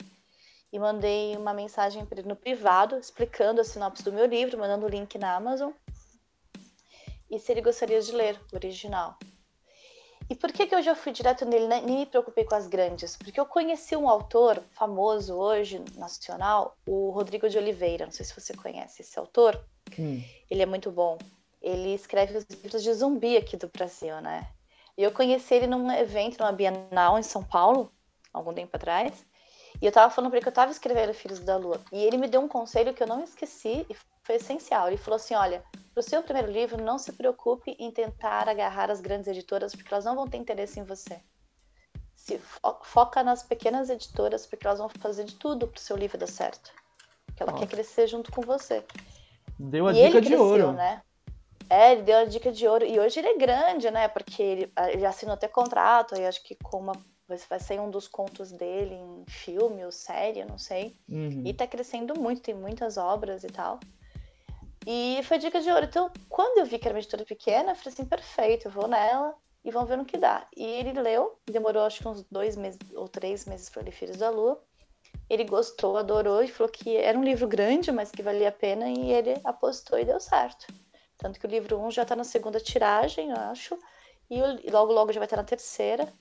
[0.71, 4.85] e mandei uma mensagem para ele no privado, explicando a sinopse do meu livro, mandando
[4.85, 5.71] o link na Amazon.
[7.29, 9.17] e se ele gostaria de ler o original.
[10.29, 13.15] E por que, que eu já fui direto nele, nem me preocupei com as grandes?
[13.17, 18.05] Porque eu conheci um autor famoso hoje, nacional, o Rodrigo de Oliveira.
[18.05, 19.59] Não sei se você conhece esse autor.
[19.97, 20.23] Hum.
[20.49, 21.17] Ele é muito bom.
[21.61, 24.47] Ele escreve os livros de zumbi aqui do Brasil, né?
[24.97, 27.91] E eu conheci ele num evento, numa Bienal em São Paulo,
[28.31, 29.25] algum tempo atrás.
[29.83, 31.77] E eu tava falando pra ele que eu tava escrevendo Filhos da Lua.
[31.91, 34.87] E ele me deu um conselho que eu não esqueci e foi essencial.
[34.87, 35.61] Ele falou assim: olha,
[35.93, 40.05] pro seu primeiro livro, não se preocupe em tentar agarrar as grandes editoras, porque elas
[40.05, 41.19] não vão ter interesse em você.
[42.15, 46.17] Se fo foca nas pequenas editoras, porque elas vão fazer de tudo pro seu livro
[46.17, 46.71] dar certo.
[47.25, 47.65] Porque ela Nossa.
[47.65, 48.85] quer crescer junto com você.
[49.59, 50.71] Deu a e dica de cresceu, ouro.
[50.71, 51.01] Né?
[51.69, 52.85] É, ele deu a dica de ouro.
[52.85, 54.07] E hoje ele é grande, né?
[54.07, 56.93] Porque ele, ele assinou até contrato, e acho que com uma
[57.27, 60.95] vai ser um dos contos dele em filme ou série, não sei.
[61.07, 61.43] Uhum.
[61.45, 63.79] E tá crescendo muito, tem muitas obras e tal.
[64.85, 65.85] E foi dica de ouro.
[65.85, 68.87] Então, quando eu vi que era uma editora pequena, eu falei assim, perfeito, eu vou
[68.87, 70.45] nela e vamos ver no que dá.
[70.55, 74.17] E ele leu, demorou acho que uns dois meses ou três meses para ler Filhos
[74.17, 74.61] da Lua.
[75.29, 78.89] Ele gostou, adorou e falou que era um livro grande, mas que valia a pena
[78.89, 80.67] e ele apostou e deu certo.
[81.17, 83.79] Tanto que o livro 1 um já está na segunda tiragem, eu acho,
[84.29, 86.11] e logo logo já vai estar na terceira.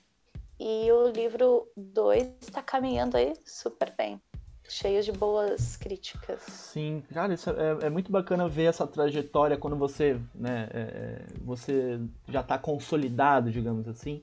[0.65, 4.17] E o livro 2 está caminhando aí super bem,
[4.63, 6.41] cheio de boas críticas.
[6.43, 11.25] Sim, cara, isso é, é muito bacana ver essa trajetória quando você, né, é, é
[11.43, 11.99] você
[12.29, 14.21] já está consolidado, digamos assim,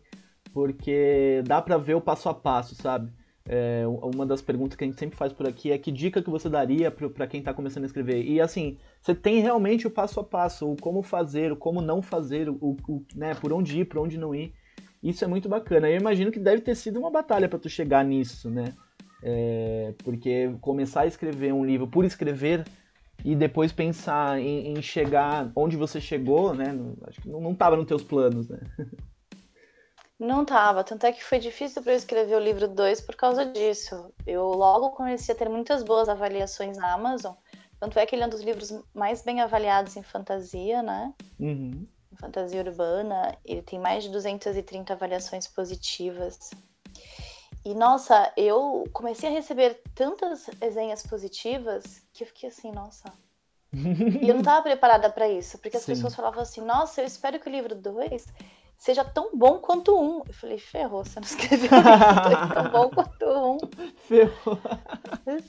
[0.50, 3.12] porque dá para ver o passo a passo, sabe?
[3.46, 6.30] É, uma das perguntas que a gente sempre faz por aqui é que dica que
[6.30, 8.24] você daria para quem está começando a escrever?
[8.24, 12.00] E assim, você tem realmente o passo a passo, o como fazer, o como não
[12.00, 12.54] fazer, o,
[12.88, 14.54] o né, por onde ir, por onde não ir.
[15.02, 15.88] Isso é muito bacana.
[15.88, 18.74] Eu imagino que deve ter sido uma batalha para tu chegar nisso, né?
[19.22, 22.64] É, porque começar a escrever um livro por escrever
[23.24, 26.66] e depois pensar em, em chegar onde você chegou, né?
[27.06, 28.60] Acho que não estava nos teus planos, né?
[30.18, 33.46] Não tava, tanto é que foi difícil para eu escrever o livro 2 por causa
[33.46, 34.12] disso.
[34.26, 37.32] Eu logo comecei a ter muitas boas avaliações na Amazon,
[37.78, 41.14] tanto é que ele é um dos livros mais bem avaliados em fantasia, né?
[41.38, 41.86] Uhum
[42.20, 46.50] fantasia urbana, ele tem mais de 230 avaliações positivas.
[47.64, 53.12] E nossa, eu comecei a receber tantas resenhas positivas que eu fiquei assim, nossa.
[53.72, 55.94] e eu não estava preparada para isso, porque as Sim.
[55.94, 58.26] pessoas falavam assim: "Nossa, eu espero que o livro 2
[58.78, 60.22] seja tão bom quanto um".
[60.26, 63.58] Eu falei: "Ferrou, você não escreveu um livro tão bom quanto um".
[64.08, 64.58] Ferrou.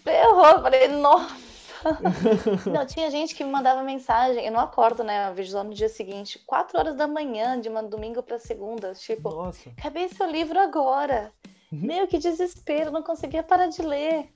[0.03, 1.35] Ferrou, eu falei: "Nossa,
[2.71, 4.45] não, tinha gente que me mandava mensagem.
[4.45, 5.29] Eu não acordo, né?
[5.29, 8.93] Eu vejo lá no dia seguinte, 4 horas da manhã, de uma domingo para segunda.
[8.93, 9.69] Tipo, Nossa.
[9.77, 11.31] acabei seu livro agora.
[11.71, 11.79] Uhum.
[11.81, 14.29] Meu, que desespero, não conseguia parar de ler.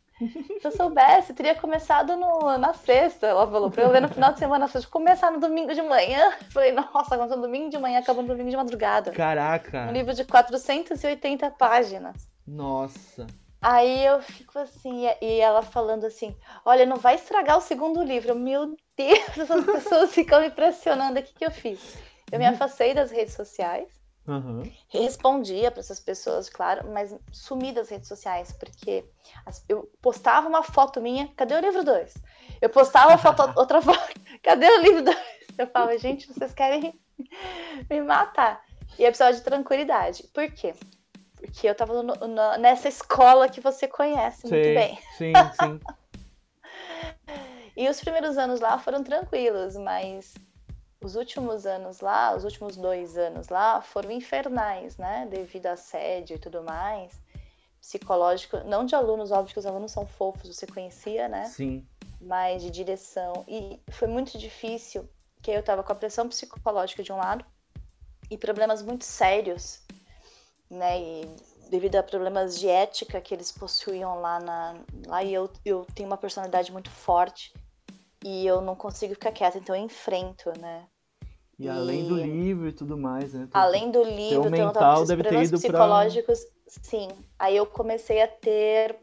[0.62, 3.28] Se eu soubesse, teria começado no, na sexta.
[3.28, 4.68] Ela falou pra eu ler no final de semana.
[4.68, 8.24] Se eu começar no domingo de manhã, falei, nossa, começou no domingo de manhã, acabou
[8.24, 9.12] no domingo de madrugada.
[9.12, 9.88] Caraca!
[9.90, 12.30] Um livro de 480 páginas.
[12.48, 13.28] Nossa!
[13.66, 18.36] Aí eu fico assim, e ela falando assim: Olha, não vai estragar o segundo livro.
[18.36, 21.20] Meu Deus, as pessoas ficam me pressionando.
[21.20, 21.98] O que, que eu fiz?
[22.32, 22.54] Eu me uhum.
[22.54, 23.90] afastei das redes sociais,
[24.28, 24.72] uhum.
[24.88, 29.04] respondia para essas pessoas, claro, mas sumi das redes sociais, porque
[29.68, 32.14] eu postava uma foto minha, cadê o livro 2?
[32.62, 34.14] Eu postava foto, outra foto,
[34.44, 35.18] cadê o livro 2?
[35.58, 37.00] Eu falava, gente, vocês querem
[37.90, 38.64] me matar.
[39.00, 40.22] E eu precisava de tranquilidade.
[40.32, 40.76] Por quê?
[41.56, 45.00] Porque eu tava no, no, nessa escola que você conhece sim, muito bem.
[45.18, 45.80] Sim, sim.
[47.78, 50.34] e os primeiros anos lá foram tranquilos, mas
[51.02, 55.28] os últimos anos lá, os últimos dois anos lá, foram infernais, né?
[55.32, 57.14] Devido a assédio e tudo mais.
[57.80, 61.46] Psicológico, não de alunos, óbvio que os alunos são fofos, você conhecia, né?
[61.46, 61.88] Sim.
[62.20, 63.46] Mas de direção.
[63.48, 65.08] E foi muito difícil,
[65.42, 67.46] que eu tava com a pressão psicológica de um lado
[68.30, 69.86] e problemas muito sérios
[70.70, 71.00] né?
[71.02, 71.36] E
[71.70, 74.76] devido a problemas de ética que eles possuíam lá na
[75.08, 77.54] lá e eu, eu tenho uma personalidade muito forte
[78.24, 80.88] e eu não consigo ficar quieta, então eu enfrento, né?
[81.58, 83.48] E, e além do livro e tudo mais, né?
[83.54, 86.84] Além do livro, tem mental deve ter ido psicológicos, pra...
[86.84, 87.08] sim.
[87.38, 88.96] Aí eu comecei a ter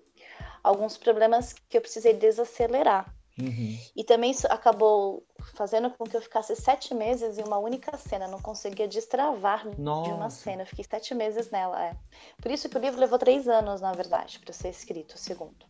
[0.62, 3.12] alguns problemas que eu precisei desacelerar.
[3.40, 3.78] Uhum.
[3.96, 5.24] E também isso acabou
[5.54, 10.10] fazendo com que eu ficasse sete meses em uma única cena, não conseguia destravar Nossa.
[10.10, 10.62] de uma cena.
[10.62, 11.96] Eu fiquei sete meses nela, é.
[12.40, 15.66] Por isso que o livro levou três anos, na verdade, para ser escrito, o segundo.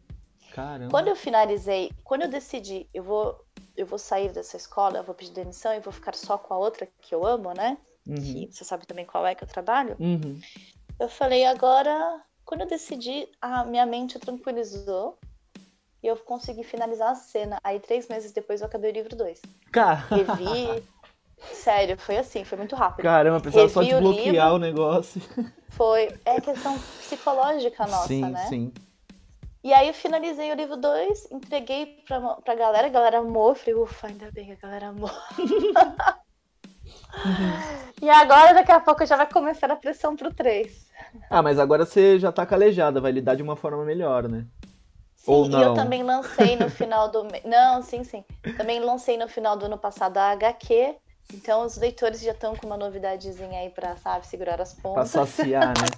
[0.52, 0.90] Caramba.
[0.90, 3.42] Quando eu finalizei, quando eu decidi, eu vou,
[3.76, 6.58] eu vou sair dessa escola, eu vou pedir demissão e vou ficar só com a
[6.58, 7.78] outra que eu amo, né?
[8.06, 8.16] Uhum.
[8.16, 9.96] Que você sabe também qual é que eu trabalho.
[9.98, 10.38] Uhum.
[10.98, 15.18] Eu falei, agora, quando eu decidi, a minha mente tranquilizou
[16.02, 17.58] e eu consegui finalizar a cena.
[17.62, 19.40] Aí, três meses depois, eu acabei o livro 2.
[19.70, 20.04] Cara.
[20.10, 20.82] Revi,
[21.50, 23.02] Sério, foi assim, foi muito rápido.
[23.02, 25.20] Caramba, precisava só desbloquear o, o, negócio.
[25.70, 26.08] Foi.
[26.24, 28.46] É questão psicológica nossa, sim, né?
[28.46, 28.72] Sim,
[29.64, 33.54] E aí eu finalizei o livro 2, entreguei pra, pra galera, a galera amou.
[33.54, 35.10] Falei, ufa, ainda bem que a galera amou.
[38.00, 40.90] E agora, daqui a pouco, já vai começar a pressão pro 3.
[41.30, 44.44] Ah, mas agora você já tá calejada, vai lidar de uma forma melhor, né?
[45.22, 45.62] Sim, Ou não.
[45.62, 47.22] eu também lancei no final do.
[47.44, 48.24] Não, sim, sim.
[48.58, 50.96] Também lancei no final do ano passado a HQ.
[51.32, 55.12] Então os leitores já estão com uma novidadezinha aí pra, sabe, segurar as pontas.
[55.12, 55.92] Pra saciar, né?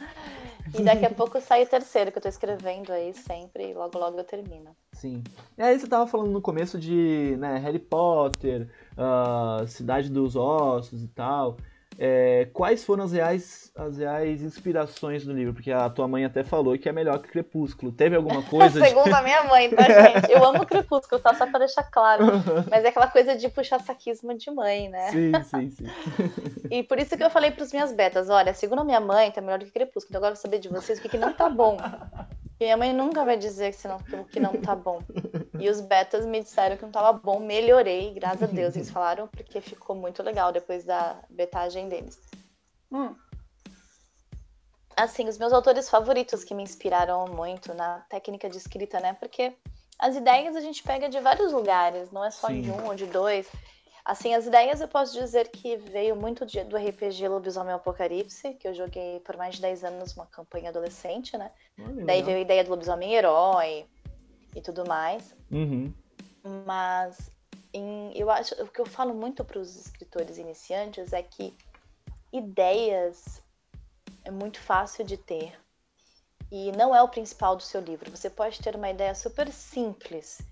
[0.74, 3.98] e daqui a pouco sai o terceiro que eu tô escrevendo aí sempre e logo
[3.98, 4.74] logo eu termino.
[4.94, 5.22] Sim.
[5.58, 11.02] E aí você tava falando no começo de né, Harry Potter, uh, Cidade dos Ossos
[11.02, 11.58] e tal.
[11.98, 15.54] É, quais foram as reais, as reais inspirações do livro?
[15.54, 17.92] Porque a tua mãe até falou que é melhor que Crepúsculo.
[17.92, 18.84] Teve alguma coisa?
[18.84, 19.12] Segundo de...
[19.12, 20.30] a minha mãe, tá, gente?
[20.30, 21.34] Eu amo Crepúsculo, tá?
[21.34, 22.26] Só pra deixar claro.
[22.70, 25.10] Mas é aquela coisa de puxar saquismo de mãe, né?
[25.10, 25.86] Sim, sim, sim.
[26.70, 29.40] E por isso que eu falei pros minhas betas: olha, segundo a minha mãe, tá
[29.40, 30.10] melhor do que Crepúsculo.
[30.10, 31.76] Então agora eu vou saber de vocês o que, que não tá bom.
[32.60, 33.98] E minha mãe nunca vai dizer que, senão,
[34.30, 35.00] que não tá bom.
[35.58, 38.76] E os betas me disseram que não tava bom, melhorei, graças a Deus.
[38.76, 42.18] Eles falaram porque ficou muito legal depois da betagem deles.
[42.92, 43.14] Hum.
[44.96, 49.14] Assim, os meus autores favoritos que me inspiraram muito na técnica de escrita, né?
[49.14, 49.56] Porque
[49.98, 52.60] as ideias a gente pega de vários lugares, não é só Sim.
[52.60, 53.48] de um ou de dois.
[54.04, 58.74] Assim, as ideias eu posso dizer que veio muito do RPG Lobisomem Apocalipse, que eu
[58.74, 61.50] joguei por mais de 10 anos uma campanha adolescente, né?
[61.80, 63.86] Olha, Daí veio a ideia do lobisomem herói
[64.54, 65.34] e tudo mais.
[65.50, 65.90] Uhum.
[66.66, 67.30] Mas
[67.72, 71.54] em, eu acho o que eu falo muito para os escritores iniciantes é que
[72.30, 73.42] ideias
[74.22, 75.58] é muito fácil de ter.
[76.52, 78.10] E não é o principal do seu livro.
[78.10, 80.42] Você pode ter uma ideia super simples,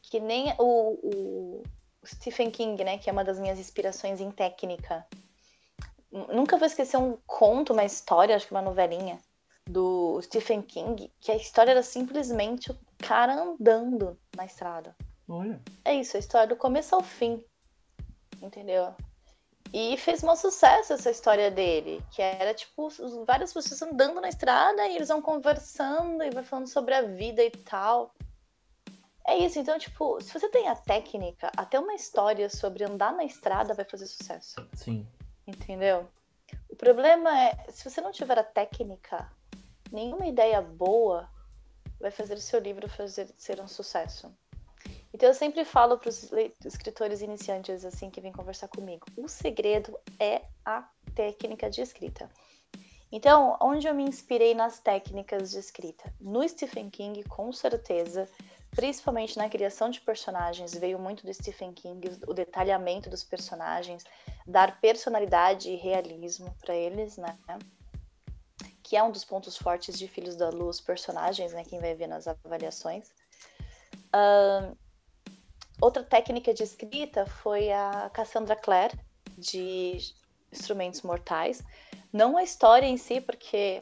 [0.00, 1.62] que nem o, o
[2.04, 5.06] Stephen King, né, que é uma das minhas inspirações em técnica.
[6.10, 9.18] Nunca vou esquecer um conto, uma história, acho que uma novelinha
[9.66, 14.96] do Stephen King, que a história era simplesmente o cara andando na estrada.
[15.28, 15.60] Olha.
[15.84, 17.44] É isso, a história do começo ao fim.
[18.42, 18.94] Entendeu?
[19.72, 22.88] E fez um sucesso essa história dele, que era tipo
[23.24, 27.44] várias pessoas andando na estrada e eles vão conversando e vai falando sobre a vida
[27.44, 28.12] e tal.
[29.26, 33.24] É isso, então, tipo, se você tem a técnica, até uma história sobre andar na
[33.24, 34.66] estrada vai fazer sucesso.
[34.74, 35.06] Sim.
[35.46, 36.08] Entendeu?
[36.68, 39.30] O problema é, se você não tiver a técnica,
[39.92, 41.28] nenhuma ideia boa
[42.00, 44.34] vai fazer o seu livro fazer, ser um sucesso.
[45.12, 46.30] Então eu sempre falo para os
[46.64, 52.30] escritores iniciantes assim que vêm conversar comigo, o segredo é a técnica de escrita.
[53.12, 56.14] Então, onde eu me inspirei nas técnicas de escrita?
[56.20, 58.28] No Stephen King, com certeza,
[58.70, 64.04] principalmente na criação de personagens, veio muito do Stephen King, o detalhamento dos personagens,
[64.46, 67.36] dar personalidade e realismo para eles, né?
[68.82, 71.64] Que é um dos pontos fortes de Filhos da Luz, personagens, né?
[71.64, 73.08] Quem vai ver nas avaliações.
[74.14, 74.76] Uh,
[75.80, 78.98] outra técnica de escrita foi a Cassandra Clare,
[79.36, 79.98] de
[80.52, 81.62] Instrumentos Mortais.
[82.12, 83.80] Não a história em si, porque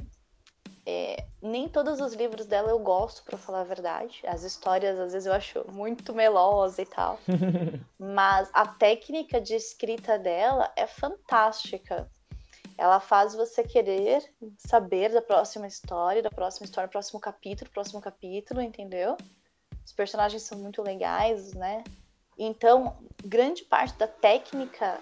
[0.90, 4.22] é, nem todos os livros dela eu gosto, para falar a verdade.
[4.26, 7.20] As histórias, às vezes, eu acho muito melosa e tal.
[8.00, 12.10] Mas a técnica de escrita dela é fantástica.
[12.78, 14.24] Ela faz você querer
[14.56, 19.14] saber da próxima história, da próxima história, próximo capítulo, próximo capítulo, entendeu?
[19.84, 21.84] Os personagens são muito legais, né?
[22.38, 24.98] Então, grande parte da técnica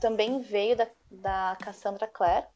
[0.00, 2.46] também veio da, da Cassandra Clare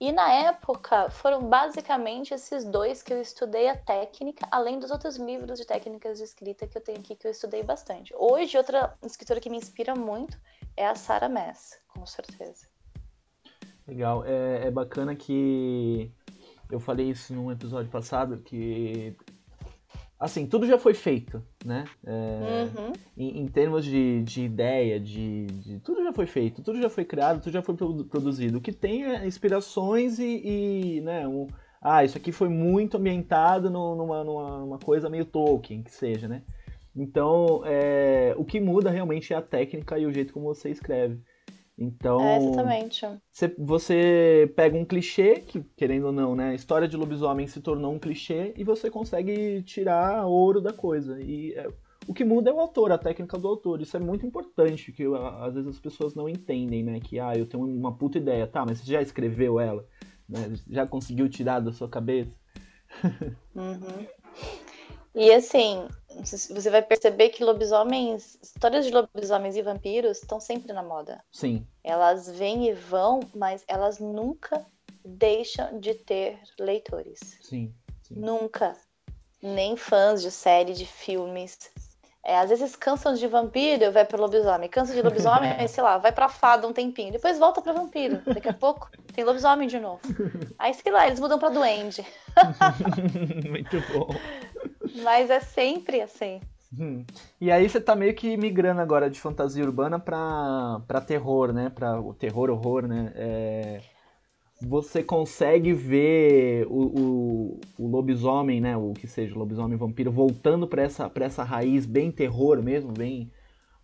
[0.00, 5.16] e na época foram basicamente esses dois que eu estudei a técnica, além dos outros
[5.16, 8.12] livros de técnicas de escrita que eu tenho aqui que eu estudei bastante.
[8.16, 10.38] Hoje, outra escritora que me inspira muito
[10.76, 12.66] é a Sarah Maas, com certeza.
[13.86, 16.10] Legal, é, é bacana que
[16.70, 19.16] eu falei isso num episódio passado, que
[20.18, 21.84] assim, tudo já foi feito, né?
[22.04, 22.92] É, uhum.
[23.16, 27.04] em, em, termos de, de ideia, de, de, Tudo já foi feito, tudo já foi
[27.04, 28.58] criado, tudo já foi produzido.
[28.58, 31.46] O que tem é inspirações e, e né, um,
[31.80, 36.42] ah, isso aqui foi muito ambientado numa, numa, numa, coisa meio Tolkien, que seja, né?
[36.96, 41.20] Então, é, o que muda realmente é a técnica e o jeito como você escreve.
[41.76, 43.06] Então, é, exatamente.
[43.32, 47.60] Você, você pega um clichê, que querendo ou não, né, a história de lobisomem se
[47.60, 51.20] tornou um clichê e você consegue tirar ouro da coisa.
[51.20, 51.66] E é,
[52.06, 53.80] o que muda é o autor, a técnica do autor.
[53.80, 55.04] Isso é muito importante, que
[55.40, 58.64] às vezes as pessoas não entendem, né, que ah, eu tenho uma puta ideia, tá,
[58.64, 59.84] mas você já escreveu ela,
[60.28, 62.36] né, já conseguiu tirar da sua cabeça?
[63.56, 64.06] Uhum.
[65.14, 65.86] E assim,
[66.22, 71.22] você vai perceber que lobisomens, histórias de lobisomens e vampiros estão sempre na moda.
[71.32, 71.66] Sim.
[71.82, 74.64] Elas vêm e vão, mas elas nunca
[75.04, 77.38] deixam de ter leitores.
[77.42, 77.74] Sim.
[78.02, 78.14] sim.
[78.16, 78.76] Nunca.
[79.42, 81.58] Nem fãs de série, de filmes.
[82.26, 84.66] É, às vezes cansam de vampiro, vai pro lobisomem.
[84.66, 87.12] Cansa de lobisomem, sei lá, vai pra fada um tempinho.
[87.12, 88.22] Depois volta pra vampiro.
[88.24, 90.00] Daqui a pouco tem lobisomem de novo.
[90.58, 92.04] Aí, sei lá, eles mudam pra duende.
[93.46, 94.08] Muito bom.
[95.02, 96.40] Mas é sempre assim.
[96.78, 97.04] Hum.
[97.40, 101.70] E aí você tá meio que migrando agora de fantasia urbana pra, pra terror, né?
[101.70, 103.12] Pra o terror, horror, né?
[103.14, 103.80] É...
[104.62, 108.76] Você consegue ver o, o, o, lobisomem, né?
[108.76, 113.30] O que seja, lobisomem vampiro, voltando pra essa, pra essa raiz bem terror mesmo, bem...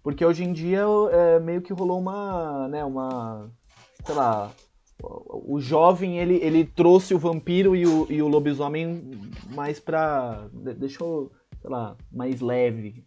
[0.03, 3.51] Porque hoje em dia é, meio que rolou uma, né, uma,
[4.03, 4.51] sei lá,
[5.03, 9.21] o jovem ele, ele trouxe o vampiro e o, e o lobisomem
[9.55, 10.49] mais pra.
[10.53, 11.31] deixou,
[11.61, 13.05] sei lá, mais leve.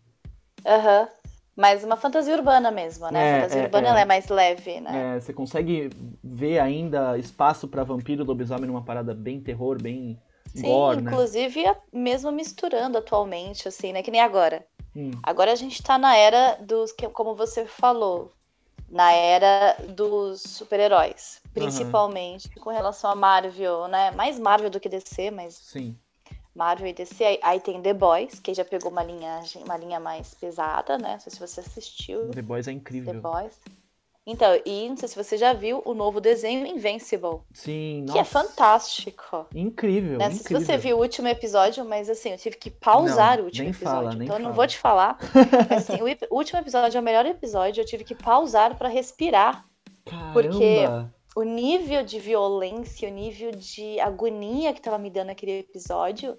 [0.65, 1.01] Aham.
[1.01, 1.23] Uhum.
[1.55, 3.19] Mas uma fantasia urbana mesmo, né?
[3.19, 3.89] É, a fantasia é, urbana é.
[3.91, 5.15] Ela é mais leve, né?
[5.15, 5.91] É, você consegue
[6.23, 11.11] ver ainda espaço para vampiro e lobisomem numa parada bem terror, bem Sim, gore, né?
[11.11, 11.75] inclusive né?
[11.91, 14.01] mesmo misturando atualmente, assim, né?
[14.01, 14.65] Que nem agora.
[14.95, 15.11] Hum.
[15.21, 18.31] Agora a gente tá na era dos, como você falou,
[18.93, 22.63] na era dos super-heróis, principalmente uhum.
[22.63, 24.11] com relação a Marvel, né?
[24.11, 25.97] Mais Marvel do que DC, mas Sim.
[26.55, 27.23] Marvel e DC.
[27.23, 31.13] Aí, aí, tem The Boys, que já pegou uma linha, uma linha mais pesada, né?
[31.13, 32.29] Não sei se você assistiu.
[32.29, 33.13] The Boys é incrível.
[33.13, 33.59] The Boys.
[34.25, 37.41] Então, e não sei se você já viu o novo desenho Invincible.
[37.51, 39.45] Sim, Que é fantástico.
[39.53, 40.27] Incrível, né?
[40.27, 40.59] incrível.
[40.61, 43.69] Se você viu o último episódio, mas assim, eu tive que pausar não, o último
[43.69, 43.95] episódio.
[43.95, 45.17] Fala, nem então eu não vou te falar.
[45.69, 45.97] Assim,
[46.31, 49.65] o último episódio é o melhor episódio, eu tive que pausar para respirar.
[50.05, 50.33] Caramba.
[50.33, 50.85] Porque
[51.35, 56.37] o nível de violência, o nível de agonia que tava me dando aquele episódio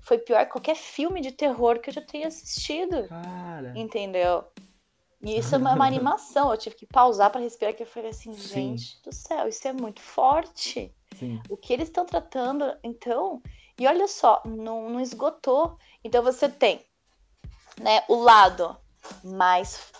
[0.00, 3.06] foi pior que qualquer filme de terror que eu já tenha assistido.
[3.08, 3.72] Cara.
[3.76, 4.44] Entendeu?
[5.20, 6.50] E isso é uma, uma animação.
[6.50, 8.98] Eu tive que pausar para respirar, que eu falei assim, gente Sim.
[9.04, 10.94] do céu, isso é muito forte.
[11.18, 11.40] Sim.
[11.48, 13.42] O que eles estão tratando, então.
[13.78, 15.76] E olha só, não, não esgotou.
[16.04, 16.80] Então você tem,
[17.80, 18.76] né, o lado
[19.24, 19.92] mais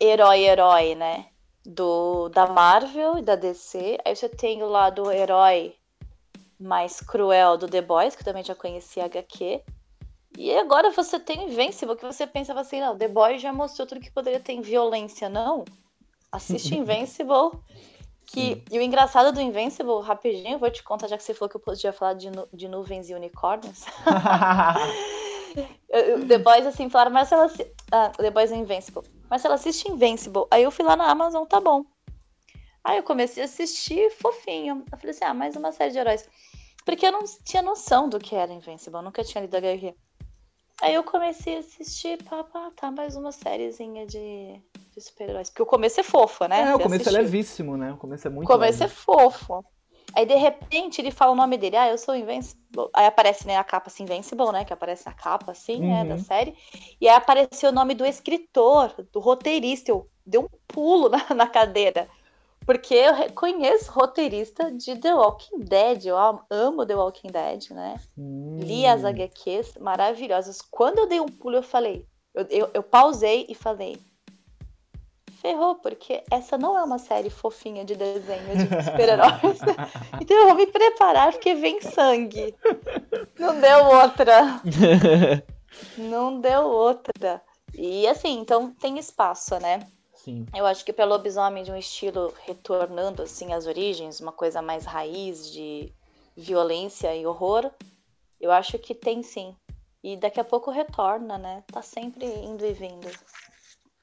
[0.00, 1.26] herói-herói, né?
[1.64, 3.98] Do, da Marvel e da DC.
[4.04, 5.74] Aí você tem o lado herói
[6.60, 9.62] mais cruel do The Boys, que também já conhecia HQ.
[10.36, 14.00] E agora você tem Invincible, que você pensava assim, não, The Boy já mostrou tudo
[14.00, 15.64] que poderia ter em violência, não.
[16.30, 17.58] Assiste Invincible.
[18.26, 21.56] Que, e o engraçado do Invincible, rapidinho, vou te contar, já que você falou que
[21.56, 23.84] eu podia falar de, nu de nuvens e unicórnios.
[26.26, 27.50] The Boys, assim, falaram, Marcela,
[27.92, 29.02] ah, The Boys é Invincible.
[29.30, 30.46] Marcela, assiste Invincible.
[30.50, 31.84] Aí eu fui lá na Amazon, tá bom.
[32.82, 34.84] Aí eu comecei a assistir fofinho.
[34.90, 36.28] Eu falei assim, ah, mais uma série de heróis.
[36.84, 39.94] Porque eu não tinha noção do que era Invincible, eu nunca tinha lido HQ.
[40.82, 44.60] Aí eu comecei a assistir, pá, pá, tá, mais uma sériezinha de,
[44.94, 45.48] de super-heróis.
[45.48, 46.62] Porque o começo é fofo, né?
[46.62, 47.92] É, o começo é levíssimo, né?
[47.92, 48.92] O começo é muito O começo leve.
[48.92, 49.64] é fofo.
[50.14, 51.76] Aí, de repente, ele fala o nome dele.
[51.76, 52.88] Ah, eu sou Invincible.
[52.94, 54.64] Aí aparece, né, a capa assim, Invincible, né?
[54.64, 55.88] Que aparece a capa, assim, uhum.
[55.88, 56.54] né, da série.
[57.00, 59.90] E aí apareceu o nome do escritor, do roteirista.
[59.90, 62.08] Eu dei um pulo na, na cadeira.
[62.66, 66.06] Porque eu reconheço roteirista de The Walking Dead.
[66.06, 66.16] Eu
[66.50, 68.00] amo The Walking Dead, né?
[68.16, 68.58] Hum.
[68.60, 70.62] Li as HQs maravilhosas.
[70.62, 72.06] Quando eu dei um pulo, eu falei.
[72.34, 73.98] Eu, eu, eu pausei e falei.
[75.42, 79.60] Ferrou, porque essa não é uma série fofinha de desenho de super-heróis.
[80.18, 82.54] então eu vou me preparar, porque vem sangue.
[83.38, 84.62] Não deu outra.
[85.98, 87.42] não deu outra.
[87.74, 89.80] E assim, então tem espaço, né?
[90.24, 90.46] Sim.
[90.56, 94.86] Eu acho que para lobisomem de um estilo retornando assim às origens, uma coisa mais
[94.86, 95.92] raiz de
[96.34, 97.70] violência e horror,
[98.40, 99.54] eu acho que tem sim.
[100.02, 101.62] E daqui a pouco retorna, né?
[101.70, 103.06] Tá sempre indo e vindo.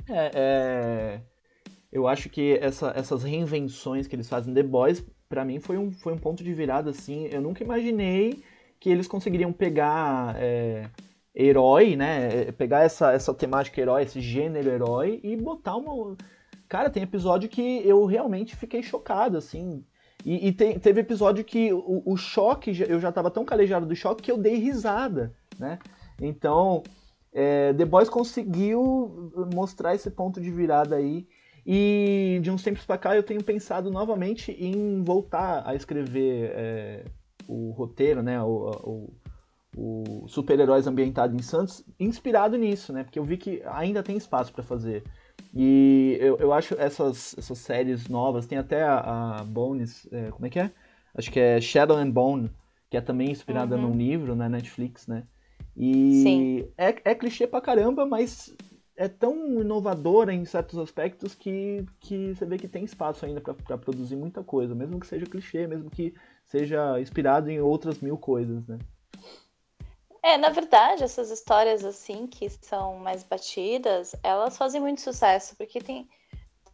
[0.07, 1.21] É, é...
[1.91, 5.91] eu acho que essa, essas reinvenções que eles fazem The Boys, para mim foi um,
[5.91, 7.25] foi um ponto de virada assim.
[7.31, 8.43] Eu nunca imaginei
[8.79, 10.87] que eles conseguiriam pegar é
[11.35, 12.47] herói, né?
[12.47, 16.15] É, pegar essa, essa temática herói, esse gênero herói e botar uma.
[16.67, 19.83] Cara, tem episódio que eu realmente fiquei chocado, assim.
[20.25, 23.95] E, e tem, teve episódio que o, o, choque, eu já tava tão calejado do
[23.95, 25.79] choque que eu dei risada, né?
[26.21, 26.83] Então,
[27.33, 31.27] é, The Boys conseguiu mostrar esse ponto de virada aí.
[31.65, 37.05] E de uns tempos pra cá eu tenho pensado novamente em voltar a escrever é,
[37.47, 38.41] o roteiro, né?
[38.41, 39.13] O, o,
[39.75, 43.03] o super-heróis ambientado em Santos, inspirado nisso, né?
[43.03, 45.03] Porque eu vi que ainda tem espaço para fazer.
[45.53, 50.45] E eu, eu acho essas, essas séries novas, tem até a, a Bones, é, como
[50.45, 50.71] é que é?
[51.15, 52.51] Acho que é Shadow and Bone,
[52.89, 53.89] que é também inspirada uhum.
[53.89, 55.23] num livro na Netflix, né?
[55.75, 56.67] E Sim.
[56.77, 58.53] É, é clichê pra caramba, mas
[58.95, 63.77] é tão inovadora em certos aspectos que, que você vê que tem espaço ainda para
[63.77, 66.13] produzir muita coisa, mesmo que seja clichê, mesmo que
[66.45, 68.77] seja inspirado em outras mil coisas, né?
[70.23, 75.81] É, na verdade, essas histórias assim que são mais batidas, elas fazem muito sucesso, porque
[75.81, 76.07] tem,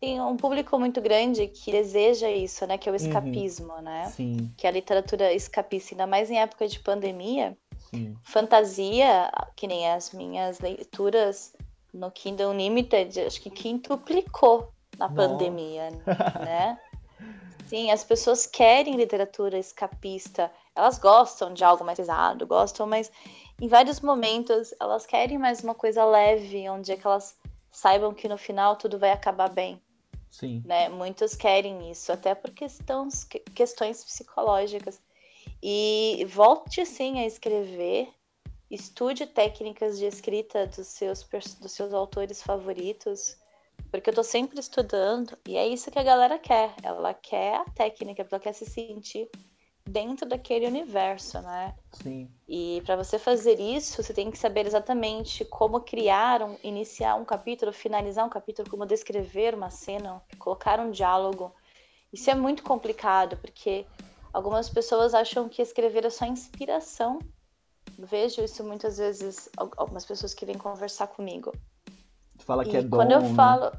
[0.02, 2.78] tem um público muito grande que deseja isso, né?
[2.78, 3.02] Que é o uhum.
[3.02, 3.82] escapismo, uhum.
[3.82, 4.12] né?
[4.14, 4.52] Sim.
[4.58, 7.58] Que é a literatura escapista, ainda mais em época de pandemia.
[7.90, 8.18] Sim.
[8.22, 11.56] Fantasia, que nem as minhas leituras
[11.94, 15.30] no Kindle Unlimited, acho que quintuplicou na Nossa.
[15.30, 15.90] pandemia,
[16.44, 16.78] né?
[17.68, 20.52] Sim, as pessoas querem literatura escapista.
[20.74, 23.12] Elas gostam de algo mais pesado, gostam, mas
[23.62, 27.36] em vários momentos elas querem mais uma coisa leve, onde é que elas
[27.72, 29.82] saibam que no final tudo vai acabar bem.
[30.30, 30.62] Sim.
[30.66, 30.88] Né?
[30.88, 35.02] Muitos querem isso, até por questões, questões psicológicas.
[35.62, 38.10] E volte sim a escrever,
[38.70, 41.24] estude técnicas de escrita dos seus,
[41.60, 43.36] dos seus autores favoritos,
[43.92, 46.74] porque eu tô sempre estudando e é isso que a galera quer.
[46.84, 49.30] Ela quer a técnica, ela quer se sentir
[49.88, 51.74] dentro daquele universo, né?
[51.94, 52.30] Sim.
[52.48, 57.26] E para você fazer isso, você tem que saber exatamente como criar, um, iniciar um
[57.26, 61.54] capítulo, finalizar um capítulo, como descrever uma cena, colocar um diálogo.
[62.12, 63.86] Isso é muito complicado, porque
[64.32, 67.20] algumas pessoas acham que escrever é só inspiração.
[68.00, 71.52] Vejo isso muitas vezes, algumas pessoas que vêm conversar comigo.
[72.40, 73.34] Fala que e é dom, quando eu né?
[73.34, 73.72] falo,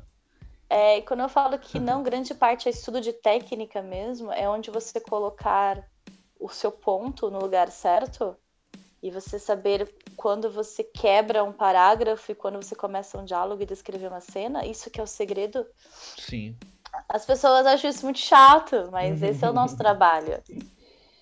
[0.69, 4.71] é, quando eu falo que não, grande parte é estudo de técnica mesmo, é onde
[4.71, 5.83] você colocar
[6.39, 8.37] o seu ponto no lugar certo
[9.03, 13.67] e você saber quando você quebra um parágrafo e quando você começa um diálogo e
[13.67, 15.65] descrever uma cena, isso que é o segredo.
[16.17, 16.57] Sim.
[17.09, 20.43] As pessoas acham isso muito chato, mas esse é o nosso trabalho.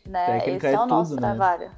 [0.07, 0.41] Né?
[0.41, 1.29] Técnica esse é, é o nosso tudo, né?
[1.29, 1.71] trabalho.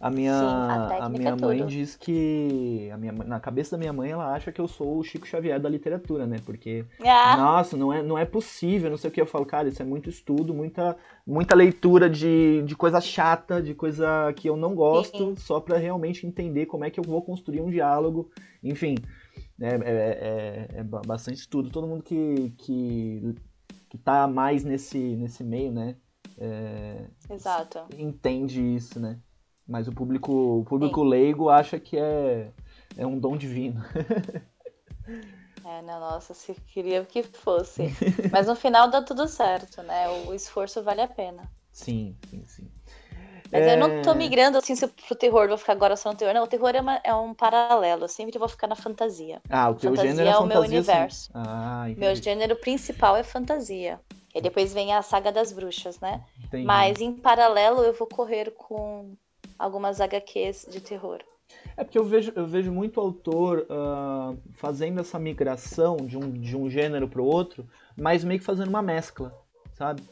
[0.00, 1.70] A minha, Sim, a, a minha é mãe tudo.
[1.70, 2.90] diz que.
[2.92, 5.58] A minha, na cabeça da minha mãe, ela acha que eu sou o Chico Xavier
[5.58, 6.36] da literatura, né?
[6.44, 6.84] Porque.
[7.00, 7.36] Ah.
[7.36, 9.20] Nossa, não é, não é possível, não sei o que.
[9.20, 13.74] Eu falo, cara, isso é muito estudo, muita, muita leitura de, de coisa chata, de
[13.74, 15.36] coisa que eu não gosto, Sim.
[15.36, 18.30] só para realmente entender como é que eu vou construir um diálogo.
[18.62, 18.96] Enfim,
[19.60, 21.70] é, é, é, é bastante estudo.
[21.70, 23.34] Todo mundo que, que,
[23.88, 25.96] que tá mais nesse, nesse meio, né?
[26.36, 27.84] É, Exato.
[27.96, 29.18] Entende isso, né?
[29.66, 32.52] Mas o público, o público leigo acha que é,
[32.96, 33.82] é um dom divino.
[35.64, 35.98] É, né?
[35.98, 37.84] Nossa, se queria que fosse.
[38.30, 40.08] Mas no final dá tudo certo, né?
[40.26, 41.50] O esforço vale a pena.
[41.72, 42.70] Sim, sim, sim.
[43.50, 43.74] Mas é...
[43.74, 46.34] eu não tô migrando assim pro terror, vou ficar agora só no terror.
[46.34, 48.04] Não, o terror é, uma, é um paralelo.
[48.04, 49.40] Eu sempre vou ficar na fantasia.
[49.48, 51.30] Ah, o teu fantasia gênero é, é o fantasia, meu universo.
[51.32, 54.00] Ah, meu gênero principal é fantasia.
[54.34, 56.22] E depois vem a saga das bruxas, né?
[56.44, 56.66] Entendi.
[56.66, 59.16] Mas em paralelo eu vou correr com
[59.58, 61.20] algumas HQs de terror.
[61.76, 66.56] É porque eu vejo, eu vejo muito autor uh, fazendo essa migração de um, de
[66.56, 69.36] um gênero para o outro, mas meio que fazendo uma mescla,
[69.74, 70.02] sabe?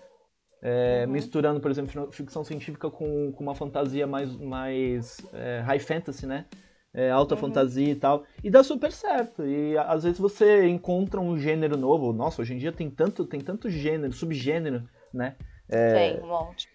[0.60, 1.12] É, uhum.
[1.12, 6.46] Misturando, por exemplo, ficção científica com, com uma fantasia mais, mais é, high fantasy, né?
[6.94, 7.40] É, alta uhum.
[7.40, 8.24] fantasia e tal.
[8.44, 9.44] E dá super certo.
[9.44, 12.12] E às vezes você encontra um gênero novo.
[12.12, 15.34] Nossa, hoje em dia tem tanto, tem tanto gênero, subgênero, né?
[15.68, 16.68] É, tem um monte.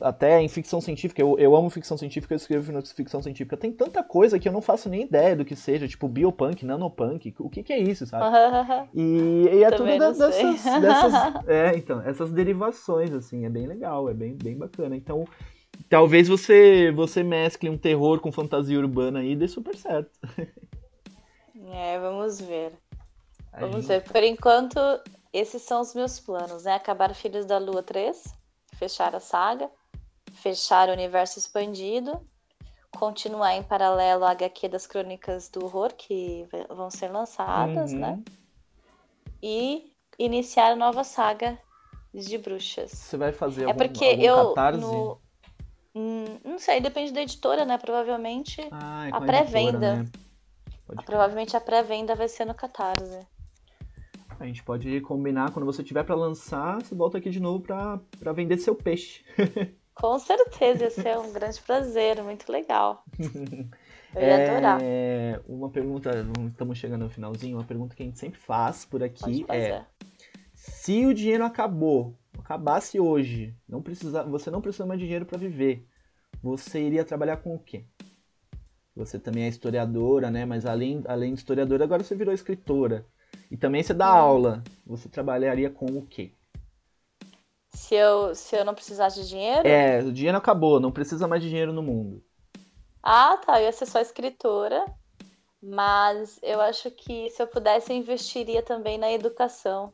[0.00, 3.56] Até em ficção científica, eu, eu amo ficção científica, eu escrevo ficção científica.
[3.56, 7.32] Tem tanta coisa que eu não faço nem ideia do que seja, tipo biopunk, nanopunk,
[7.38, 8.24] o que, que é isso, sabe?
[8.92, 11.12] E, e é tudo da, dessas, dessas.
[11.46, 14.96] É, então, essas derivações, assim, é bem legal, é bem, bem bacana.
[14.96, 15.24] Então,
[15.88, 20.10] talvez você, você mescle um terror com fantasia urbana aí e dê super certo.
[21.74, 22.72] É, vamos ver.
[23.58, 24.02] Vamos ver.
[24.02, 24.78] Por enquanto,
[25.32, 26.74] esses são os meus planos, né?
[26.74, 28.41] Acabar Filhos da Lua 3
[28.82, 29.70] fechar a saga,
[30.32, 32.20] fechar o universo expandido,
[32.90, 37.98] continuar em paralelo a HQ das Crônicas do Horror, que vão ser lançadas, uhum.
[38.00, 38.22] né?
[39.40, 41.56] E iniciar a nova saga
[42.12, 42.90] de bruxas.
[42.90, 44.80] Você vai fazer é algum, porque algum eu catarse?
[44.80, 45.20] No...
[45.94, 47.78] Hum, não sei, depende da editora, né?
[47.78, 49.96] Provavelmente ah, é a pré-venda.
[49.96, 50.10] Né?
[51.06, 53.26] Provavelmente a pré-venda vai ser no Catarse.
[54.42, 58.32] A gente pode combinar quando você tiver para lançar, você volta aqui de novo para
[58.32, 59.24] vender seu peixe.
[59.94, 63.04] Com certeza, ia ser um grande prazer, muito legal.
[64.12, 64.80] Eu ia é, adorar.
[65.46, 66.10] Uma pergunta,
[66.48, 69.84] estamos chegando no finalzinho, uma pergunta que a gente sempre faz por aqui é:
[70.52, 75.38] se o dinheiro acabou, acabasse hoje, não precisa, você não precisa mais de dinheiro para
[75.38, 75.86] viver,
[76.42, 77.84] você iria trabalhar com o quê?
[78.96, 80.44] Você também é historiadora, né?
[80.44, 83.06] Mas além, além de historiadora, agora você virou escritora.
[83.50, 84.18] E também você dá hum.
[84.18, 84.64] aula.
[84.86, 86.32] Você trabalharia com o quê?
[87.70, 89.66] Se eu, se eu não precisasse de dinheiro?
[89.66, 92.22] É, o dinheiro acabou, não precisa mais de dinheiro no mundo.
[93.02, 93.60] Ah, tá.
[93.60, 94.84] Eu ia ser só escritora.
[95.62, 99.92] Mas eu acho que se eu pudesse, eu investiria também na educação.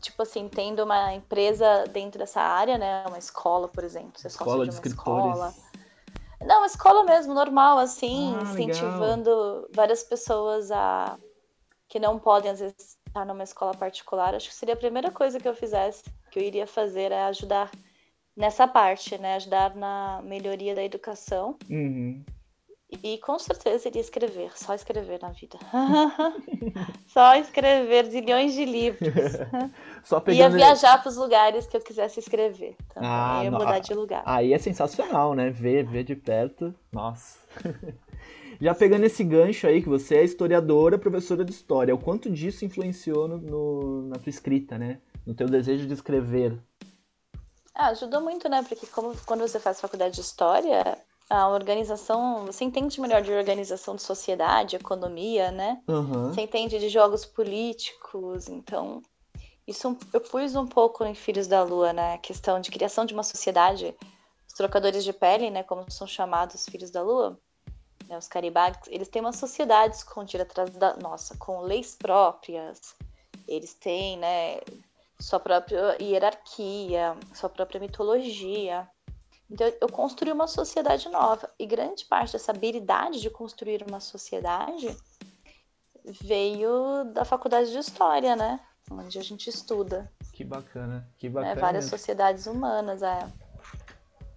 [0.00, 3.04] Tipo assim, tendo uma empresa dentro dessa área, né?
[3.08, 4.12] Uma escola, por exemplo.
[4.14, 5.38] Você escola de, de escritores.
[5.38, 5.54] Escola.
[6.42, 9.68] Não, escola mesmo, normal, assim, ah, incentivando legal.
[9.72, 11.18] várias pessoas a
[11.88, 14.34] que não podem, às vezes, estar numa escola particular.
[14.34, 17.70] Acho que seria a primeira coisa que eu fizesse, que eu iria fazer, é ajudar
[18.36, 19.36] nessa parte, né?
[19.36, 21.56] Ajudar na melhoria da educação.
[21.68, 22.22] Uhum.
[23.02, 25.58] E com certeza iria escrever, só escrever na vida.
[27.06, 29.12] só escrever zilhões de livros.
[30.02, 30.52] só pegando...
[30.52, 32.76] Ia viajar para os lugares que eu quisesse escrever.
[32.94, 33.10] Também.
[33.10, 34.22] Ah, ia mudar de lugar.
[34.24, 35.50] Aí é sensacional, né?
[35.50, 36.74] Ver, ver de perto.
[36.90, 37.38] Nossa.
[38.60, 42.64] Já pegando esse gancho aí, que você é historiadora, professora de história, o quanto disso
[42.64, 45.00] influenciou no, no, na tua escrita, né?
[45.24, 46.58] No teu desejo de escrever?
[47.72, 48.64] Ah, ajudou muito, né?
[48.68, 50.98] Porque como, quando você faz faculdade de história,
[51.30, 55.80] a organização, você entende melhor de organização de sociedade, economia, né?
[55.86, 56.32] Uhum.
[56.32, 59.00] Você entende de jogos políticos, então
[59.66, 62.14] isso eu pus um pouco em Filhos da Lua, né?
[62.14, 63.94] A questão de criação de uma sociedade,
[64.48, 65.62] os trocadores de pele, né?
[65.62, 67.38] Como são chamados Filhos da Lua,
[68.08, 68.16] né?
[68.16, 72.94] Os caribags, eles têm uma sociedade escondida atrás da nossa, com leis próprias.
[73.46, 74.60] Eles têm, né?
[75.20, 78.88] Sua própria hierarquia, sua própria mitologia.
[79.50, 81.50] Então, eu construí uma sociedade nova.
[81.58, 84.96] E grande parte dessa habilidade de construir uma sociedade
[86.04, 88.60] veio da faculdade de História, né?
[88.90, 90.10] Onde a gente estuda.
[90.32, 91.54] Que bacana, que bacana.
[91.54, 91.60] Né?
[91.60, 93.28] Várias sociedades humanas, é.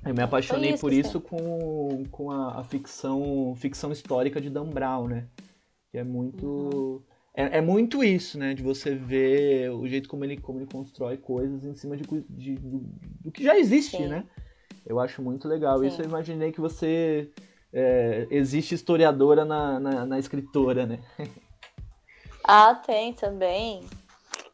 [0.05, 4.65] Eu me apaixonei isso, por isso com, com a, a, ficção ficção histórica de Dan
[4.65, 5.27] Brown, né?
[5.91, 6.47] Que é muito...
[6.47, 7.01] Uhum.
[7.33, 8.53] É, é, muito isso, né?
[8.53, 12.55] De você ver o jeito como ele, como ele constrói coisas em cima de, de
[12.55, 12.83] do,
[13.21, 14.07] do, que já existe, sim.
[14.07, 14.25] né?
[14.85, 15.79] Eu acho muito legal.
[15.79, 15.87] Sim.
[15.87, 17.31] Isso eu imaginei que você
[17.71, 20.99] é, existe historiadora na, na, na, escritora, né?
[22.43, 23.85] Ah, tem também.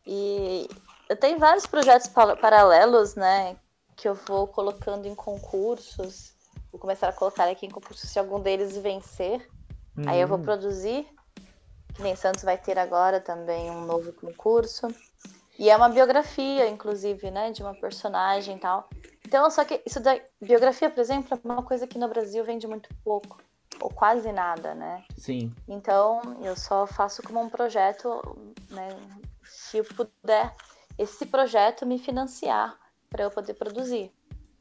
[0.05, 0.67] E
[1.09, 3.55] eu tenho vários projetos paralelos, né?
[3.97, 6.33] Que eu vou colocando em concursos.
[6.71, 9.45] Vou começar a colocar aqui em concursos se algum deles vencer.
[10.05, 10.43] Aí eu vou hum.
[10.43, 11.05] produzir.
[11.93, 14.87] Que nem Santos vai ter agora também um novo concurso.
[15.59, 17.51] E é uma biografia, inclusive, né?
[17.51, 18.87] De uma personagem e tal.
[19.25, 22.65] Então, só que isso da biografia, por exemplo, é uma coisa que no Brasil vende
[22.65, 23.41] muito pouco,
[23.81, 25.03] ou quase nada, né?
[25.17, 25.53] Sim.
[25.67, 28.21] Então, eu só faço como um projeto,
[28.69, 28.87] né?
[29.43, 30.55] Se eu puder,
[30.97, 32.77] esse projeto me financiar
[33.09, 34.11] para eu poder produzir.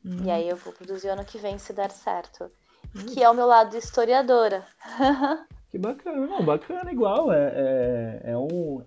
[0.04, 0.24] Uhum.
[0.24, 2.50] E aí eu vou produzir ano que vem, se der certo.
[2.94, 3.06] Uhum.
[3.06, 4.64] Que é o meu lado historiadora.
[5.70, 7.32] que bacana, não, bacana igual.
[7.32, 7.52] É,
[8.24, 8.82] é, é um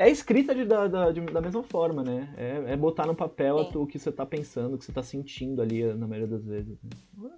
[0.00, 2.32] é escrita de, da, da, de, da mesma forma, né?
[2.38, 5.60] É, é botar no papel o que você está pensando, o que você está sentindo
[5.60, 6.78] ali na maioria das vezes.
[6.82, 7.30] Né?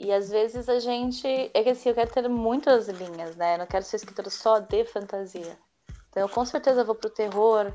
[0.00, 1.26] E às vezes a gente.
[1.54, 3.54] É que assim, eu quero ter muitas linhas, né?
[3.54, 5.56] Eu não quero ser escritora só de fantasia.
[6.08, 7.72] Então eu com certeza vou pro terror.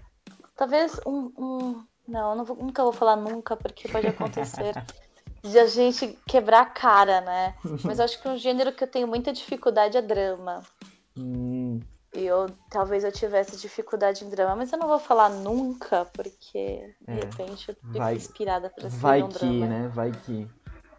[0.55, 1.31] Talvez um.
[1.37, 1.85] um...
[2.07, 4.75] Não, não vou, nunca vou falar nunca, porque pode acontecer
[5.43, 7.55] de a gente quebrar a cara, né?
[7.83, 10.63] Mas eu acho que um gênero que eu tenho muita dificuldade é drama.
[11.17, 11.79] Hum.
[12.15, 16.93] E eu talvez eu tivesse dificuldade em drama, mas eu não vou falar nunca, porque
[17.01, 19.67] de é, repente eu fico vai, inspirada para escrever vai um que, drama.
[19.67, 19.87] né?
[19.87, 20.47] Vai que.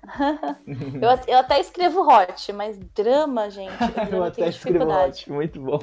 [1.01, 3.71] eu, eu até escrevo hot, mas drama, gente,
[4.11, 5.79] eu, eu até escrevo hot, muito bom.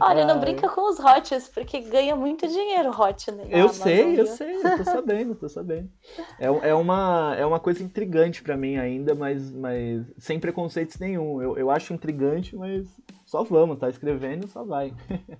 [0.00, 3.44] Olha, não brinca com os hots, porque ganha muito dinheiro hot, né?
[3.50, 5.90] Eu Amazon, sei, eu sei, eu tô sabendo, tô sabendo.
[6.38, 11.42] É, é, uma, é uma coisa intrigante para mim ainda, mas, mas sem preconceitos nenhum.
[11.42, 12.86] Eu, eu acho intrigante, mas
[13.26, 14.94] só vamos, tá escrevendo, só vai.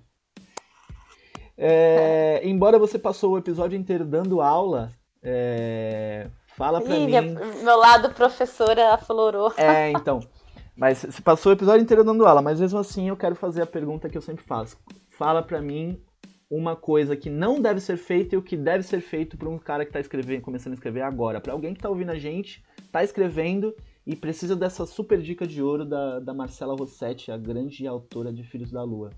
[1.57, 4.91] é, embora você passou o episódio inteiro dando aula,
[5.23, 7.37] é, fala pra Ih, mim...
[7.63, 9.53] Meu lado professora aflorou.
[9.55, 10.19] É, então...
[10.79, 13.67] Mas você passou o episódio inteiro dando aula, mas mesmo assim eu quero fazer a
[13.67, 14.77] pergunta que eu sempre faço.
[15.09, 16.01] Fala para mim
[16.49, 19.59] uma coisa que não deve ser feita e o que deve ser feito para um
[19.59, 21.41] cara que tá escrevendo, começando a escrever agora.
[21.41, 22.63] Para alguém que tá ouvindo a gente,
[22.93, 23.75] tá escrevendo
[24.07, 28.43] e precisa dessa super dica de ouro da, da Marcela Rossetti, a grande autora de
[28.43, 29.09] Filhos da Lua.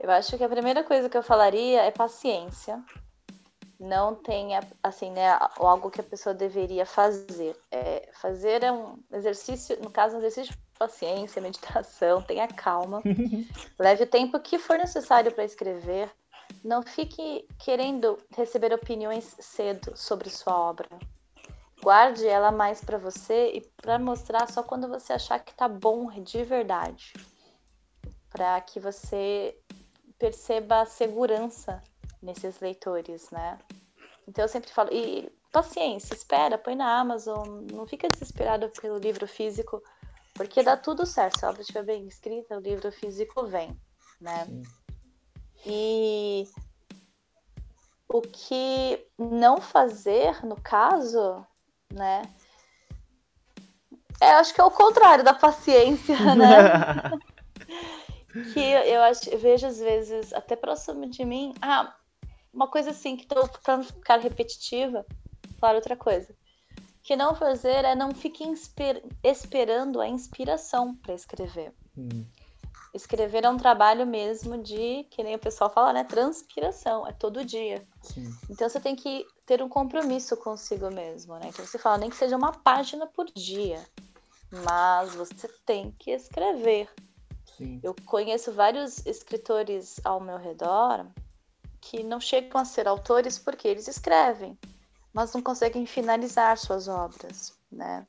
[0.00, 2.82] Eu acho que a primeira coisa que eu falaria é paciência
[3.84, 7.56] não tenha, assim, né, algo que a pessoa deveria fazer.
[7.70, 13.02] É, fazer é um exercício, no caso, um exercício de paciência, meditação, tenha calma,
[13.78, 16.10] leve o tempo que for necessário para escrever,
[16.64, 20.88] não fique querendo receber opiniões cedo sobre sua obra.
[21.82, 26.10] Guarde ela mais para você e para mostrar só quando você achar que tá bom
[26.22, 27.12] de verdade.
[28.30, 29.54] Para que você
[30.18, 31.82] perceba a segurança
[32.24, 33.58] nesses leitores, né?
[34.26, 39.26] Então eu sempre falo, e paciência, espera, põe na Amazon, não fica desesperado pelo livro
[39.28, 39.82] físico,
[40.34, 41.38] porque dá tudo certo.
[41.38, 43.78] Se a obra estiver bem escrita, o livro físico vem,
[44.20, 44.46] né?
[44.46, 44.62] Sim.
[45.66, 46.48] E
[48.08, 51.46] o que não fazer, no caso,
[51.92, 52.22] né?
[54.20, 57.10] É, acho que é o contrário da paciência, né?
[58.52, 61.94] que eu acho, eu vejo às vezes, até próximo de mim, ah,
[62.54, 65.04] uma coisa assim, que pra não ficar repetitiva,
[65.58, 66.34] falar outra coisa.
[67.02, 68.44] Que não fazer é não fique
[69.22, 71.72] esperando a inspiração para escrever.
[71.98, 72.24] Hum.
[72.94, 76.04] Escrever é um trabalho mesmo de, que nem o pessoal fala, né?
[76.04, 77.86] Transpiração, é todo dia.
[78.00, 78.32] Sim.
[78.48, 81.48] Então você tem que ter um compromisso consigo mesmo, né?
[81.48, 83.84] Então você fala, nem que seja uma página por dia,
[84.64, 86.88] mas você tem que escrever.
[87.56, 87.80] Sim.
[87.82, 91.04] Eu conheço vários escritores ao meu redor
[91.84, 94.58] que não chegam a ser autores porque eles escrevem,
[95.12, 98.06] mas não conseguem finalizar suas obras, né?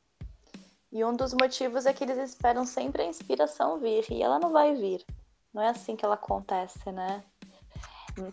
[0.91, 4.51] E um dos motivos é que eles esperam sempre a inspiração vir, e ela não
[4.51, 5.05] vai vir.
[5.53, 7.21] Não é assim que ela acontece, né?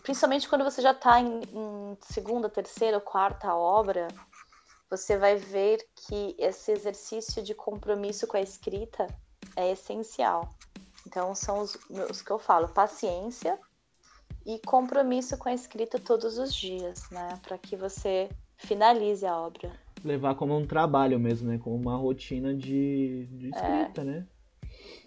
[0.01, 4.07] Principalmente quando você já está em, em segunda, terceira ou quarta obra,
[4.89, 9.07] você vai ver que esse exercício de compromisso com a escrita
[9.57, 10.47] é essencial.
[11.05, 11.77] Então, são os,
[12.09, 13.59] os que eu falo: paciência
[14.45, 17.39] e compromisso com a escrita todos os dias, né?
[17.41, 19.71] Para que você finalize a obra.
[20.03, 21.57] Levar como um trabalho mesmo, né?
[21.57, 24.03] Como uma rotina de, de escrita, é.
[24.03, 24.27] né?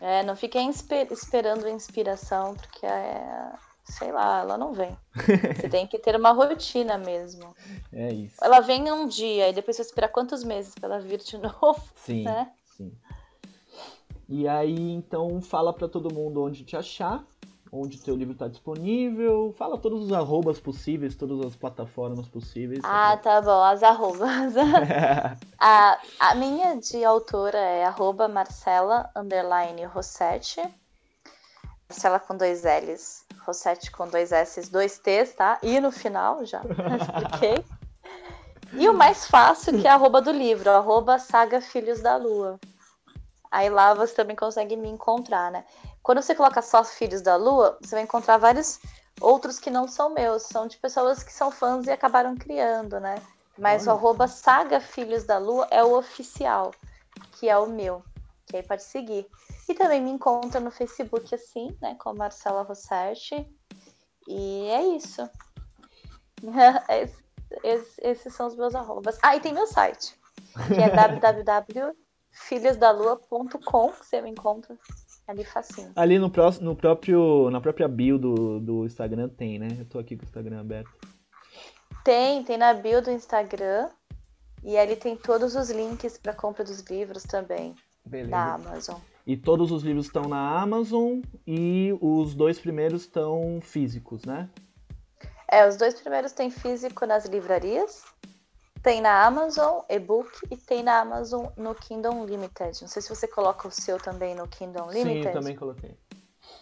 [0.00, 3.52] É, não fiquem esperando a inspiração, porque é,
[3.84, 4.96] sei lá, ela não vem.
[5.56, 7.54] Você tem que ter uma rotina mesmo.
[7.92, 8.36] É isso.
[8.42, 11.82] Ela vem um dia e depois você esperar quantos meses para ela vir de novo,
[11.94, 12.52] sim, né?
[12.76, 12.92] Sim.
[14.28, 17.24] E aí, então, fala para todo mundo onde te achar,
[17.70, 19.54] onde teu livro está disponível.
[19.56, 22.80] Fala todos os arrobas possíveis, todas as plataformas possíveis.
[22.82, 24.54] Ah, tá bom, as arrobas.
[25.58, 30.60] a, a minha de autora é arroba Marcela underline Rossetti.
[31.88, 35.58] Marcela com dois L's, Rossetti com dois S's, dois T's, tá?
[35.62, 36.60] E no final, já
[37.00, 37.64] expliquei.
[38.72, 42.58] E o mais fácil, que é arroba do livro, arroba Saga Filhos da Lua.
[43.50, 45.64] Aí lá você também consegue me encontrar, né?
[46.06, 48.78] Quando você coloca só Filhos da Lua, você vai encontrar vários
[49.20, 53.16] outros que não são meus, são de pessoas que são fãs e acabaram criando, né?
[53.58, 53.94] Mas Olha.
[53.94, 56.70] o arroba Saga Filhos da Lua é o oficial,
[57.32, 58.04] que é o meu,
[58.46, 59.26] que aí pode seguir.
[59.68, 63.44] E também me encontra no Facebook assim, né, com Marcela Rossetti.
[64.28, 65.28] E é isso.
[68.00, 69.18] esses são os meus arrobas.
[69.20, 70.16] Ah, e tem meu site,
[70.68, 71.96] que é www
[72.36, 74.78] filhosdalua.com, que você me encontra
[75.26, 75.92] ali facinho.
[75.96, 79.68] Ali no, no próprio, na própria bio do, do Instagram tem, né?
[79.78, 80.90] Eu tô aqui com o Instagram aberto.
[82.04, 83.88] Tem, tem na bio do Instagram.
[84.62, 87.74] E ali tem todos os links para compra dos livros também.
[88.04, 88.30] Beleza.
[88.30, 88.98] Da Amazon.
[89.26, 94.48] E todos os livros estão na Amazon e os dois primeiros estão físicos, né?
[95.48, 98.04] É, os dois primeiros têm físico nas livrarias
[98.86, 102.80] tem na Amazon e-book e tem na Amazon no Kindle Limited.
[102.80, 105.22] Não sei se você coloca o seu também no Kindle Limited.
[105.22, 105.96] Sim, eu também coloquei.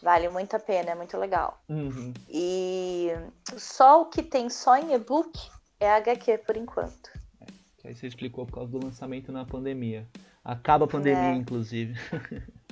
[0.02, 1.62] Vale muito a pena, é muito legal.
[1.68, 2.14] Uhum.
[2.26, 3.10] E
[3.58, 5.38] só o que tem só em e-book
[5.78, 7.10] é HQ por enquanto.
[7.42, 7.46] É,
[7.76, 10.08] que aí você explicou por causa do lançamento na pandemia.
[10.42, 11.34] Acaba a pandemia, é.
[11.34, 11.94] inclusive.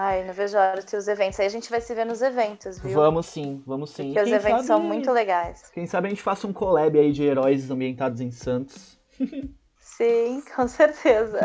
[0.00, 1.40] Ai, não vejo a hora de ter os eventos.
[1.40, 2.94] Aí a gente vai se ver nos eventos, viu?
[2.94, 4.14] Vamos sim, vamos sim.
[4.14, 5.70] Porque os eventos sabe, são muito legais.
[5.74, 8.96] Quem sabe a gente faça um collab aí de heróis ambientados em Santos.
[9.76, 11.40] Sim, com certeza.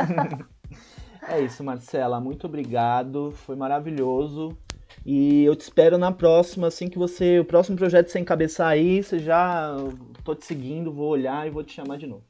[1.27, 2.19] é isso, Marcela.
[2.19, 3.31] Muito obrigado.
[3.31, 4.55] Foi maravilhoso.
[5.03, 7.39] E eu te espero na próxima, assim que você.
[7.39, 9.75] O próximo projeto você encabeçar aí, você já.
[10.23, 12.23] Tô te seguindo, vou olhar e vou te chamar de novo.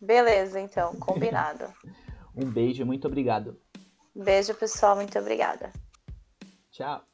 [0.00, 1.64] Beleza, então, combinado.
[2.36, 3.58] um beijo, muito obrigado.
[4.14, 4.96] Beijo, pessoal.
[4.96, 5.72] Muito obrigada.
[6.70, 7.04] Tchau.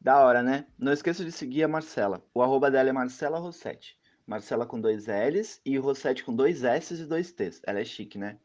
[0.00, 0.66] Da hora, né?
[0.78, 2.24] Não esqueça de seguir a Marcela.
[2.32, 3.98] O arroba dela é Marcela Rossetti.
[4.26, 7.60] Marcela com dois L's e Rossetti com dois S's e dois T's.
[7.66, 8.38] Ela é chique, né?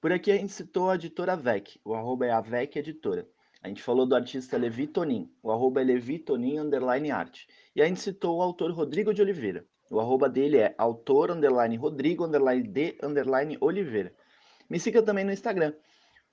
[0.00, 1.80] Por aqui a gente citou a editora VEC.
[1.84, 3.28] O arroba é a VEC Editora.
[3.62, 5.30] A gente falou do artista Levi Tonin.
[5.42, 7.46] O arroba é Levi Tonin underline art.
[7.74, 9.66] E a gente citou o autor Rodrigo de Oliveira.
[9.90, 14.14] O arroba dele é autor underline Rodrigo underline de underline Oliveira.
[14.68, 15.72] Me siga também no Instagram.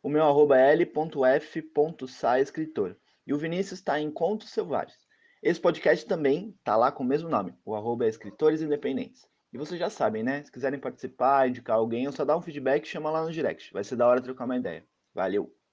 [0.03, 2.95] O meu arroba é l.f.saescritor.
[3.25, 4.99] E o Vinícius está em Contos Selvagens.
[5.41, 7.55] Esse podcast também está lá com o mesmo nome.
[7.63, 9.27] O arroba é Escritores Independentes.
[9.53, 10.43] E vocês já sabem, né?
[10.43, 13.71] Se quiserem participar, indicar alguém, ou só dar um feedback, chama lá no direct.
[13.71, 14.86] Vai ser da hora trocar uma ideia.
[15.13, 15.64] Valeu!